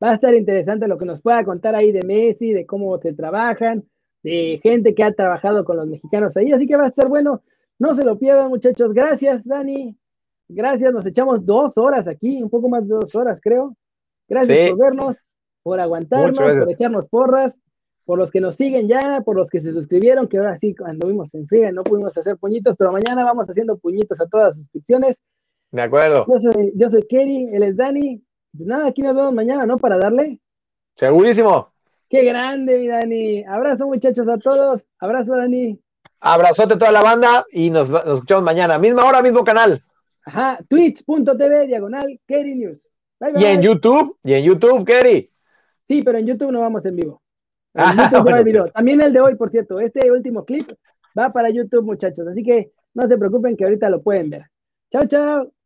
va 0.01 0.11
a 0.11 0.15
estar 0.15 0.33
interesante 0.33 0.87
lo 0.87 0.97
que 0.97 1.05
nos 1.05 1.21
pueda 1.21 1.43
contar 1.43 1.75
ahí 1.75 1.91
de 1.91 2.03
Messi, 2.03 2.51
de 2.51 2.65
cómo 2.65 2.97
se 2.99 3.13
trabajan, 3.13 3.83
de 4.23 4.59
gente 4.63 4.95
que 4.95 5.03
ha 5.03 5.13
trabajado 5.13 5.63
con 5.65 5.77
los 5.77 5.87
mexicanos 5.87 6.35
ahí, 6.35 6.51
así 6.51 6.65
que 6.65 6.77
va 6.77 6.85
a 6.85 6.89
estar 6.89 7.07
bueno. 7.07 7.41
No 7.77 7.95
se 7.95 8.03
lo 8.03 8.17
pierdan, 8.17 8.49
muchachos. 8.49 8.93
Gracias, 8.93 9.45
Dani. 9.45 9.95
Gracias, 10.49 10.91
nos 10.91 11.05
echamos 11.05 11.45
dos 11.45 11.77
horas 11.77 12.07
aquí, 12.07 12.41
un 12.41 12.49
poco 12.49 12.67
más 12.67 12.87
de 12.87 12.95
dos 12.95 13.15
horas, 13.15 13.39
creo. 13.41 13.75
Gracias 14.27 14.57
sí. 14.57 14.69
por 14.69 14.79
vernos, 14.79 15.15
por 15.63 15.79
aguantarnos, 15.79 16.37
por 16.37 16.71
echarnos 16.71 17.07
porras, 17.07 17.53
por 18.09 18.17
los 18.17 18.31
que 18.31 18.41
nos 18.41 18.55
siguen 18.55 18.87
ya, 18.87 19.21
por 19.23 19.35
los 19.35 19.51
que 19.51 19.61
se 19.61 19.71
suscribieron, 19.71 20.27
que 20.27 20.39
ahora 20.39 20.57
sí 20.57 20.75
anduvimos 20.83 21.31
en 21.35 21.45
friga 21.45 21.69
y 21.69 21.73
no 21.73 21.83
pudimos 21.83 22.17
hacer 22.17 22.37
puñitos, 22.37 22.75
pero 22.75 22.91
mañana 22.91 23.23
vamos 23.23 23.47
haciendo 23.47 23.77
puñitos 23.77 24.19
a 24.19 24.25
todas 24.25 24.47
las 24.47 24.55
suscripciones. 24.55 25.17
De 25.69 25.83
acuerdo. 25.83 26.25
Yo 26.27 26.39
soy, 26.39 26.71
yo 26.73 26.89
soy 26.89 27.05
Kerry, 27.07 27.49
él 27.53 27.61
es 27.61 27.77
Dani. 27.77 28.19
Pues 28.57 28.67
nada, 28.67 28.87
aquí 28.87 29.03
nos 29.03 29.13
vemos 29.13 29.31
mañana, 29.31 29.67
¿no? 29.67 29.77
Para 29.77 29.99
darle. 29.99 30.39
Segurísimo. 30.95 31.71
Qué 32.09 32.23
grande, 32.23 32.79
mi 32.79 32.87
Dani. 32.87 33.43
Abrazo, 33.43 33.85
muchachos, 33.85 34.27
a 34.27 34.39
todos. 34.39 34.83
Abrazo, 34.97 35.35
Dani. 35.35 35.79
Abrazote 36.19 36.73
a 36.73 36.79
toda 36.79 36.91
la 36.91 37.03
banda 37.03 37.45
y 37.51 37.69
nos, 37.69 37.91
nos 37.91 38.15
escuchamos 38.15 38.43
mañana. 38.43 38.79
Misma 38.79 39.05
hora, 39.05 39.21
mismo 39.21 39.43
canal. 39.43 39.83
Ajá, 40.25 40.57
twitch.tv, 40.67 41.67
diagonal, 41.67 42.19
Kerry 42.25 42.55
News. 42.55 42.79
Bye, 43.19 43.33
bye. 43.33 43.41
Y 43.43 43.45
en 43.45 43.61
YouTube, 43.61 44.17
y 44.23 44.33
en 44.33 44.45
YouTube, 44.45 44.83
Kerry. 44.83 45.29
Sí, 45.87 46.01
pero 46.01 46.17
en 46.17 46.25
YouTube 46.25 46.51
no 46.51 46.61
vamos 46.61 46.83
en 46.87 46.95
vivo. 46.95 47.21
Ah, 47.79 47.95
YouTube 47.95 48.23
bueno, 48.23 48.43
video. 48.43 48.65
También 48.65 49.01
el 49.01 49.13
de 49.13 49.21
hoy, 49.21 49.35
por 49.35 49.49
cierto. 49.49 49.79
Este 49.79 50.11
último 50.11 50.45
clip 50.45 50.69
va 51.17 51.31
para 51.31 51.49
YouTube, 51.49 51.85
muchachos. 51.85 52.27
Así 52.27 52.43
que 52.43 52.71
no 52.93 53.07
se 53.07 53.17
preocupen 53.17 53.55
que 53.55 53.63
ahorita 53.63 53.89
lo 53.89 54.01
pueden 54.01 54.29
ver. 54.29 54.45
Chao, 54.91 55.05
chao. 55.07 55.58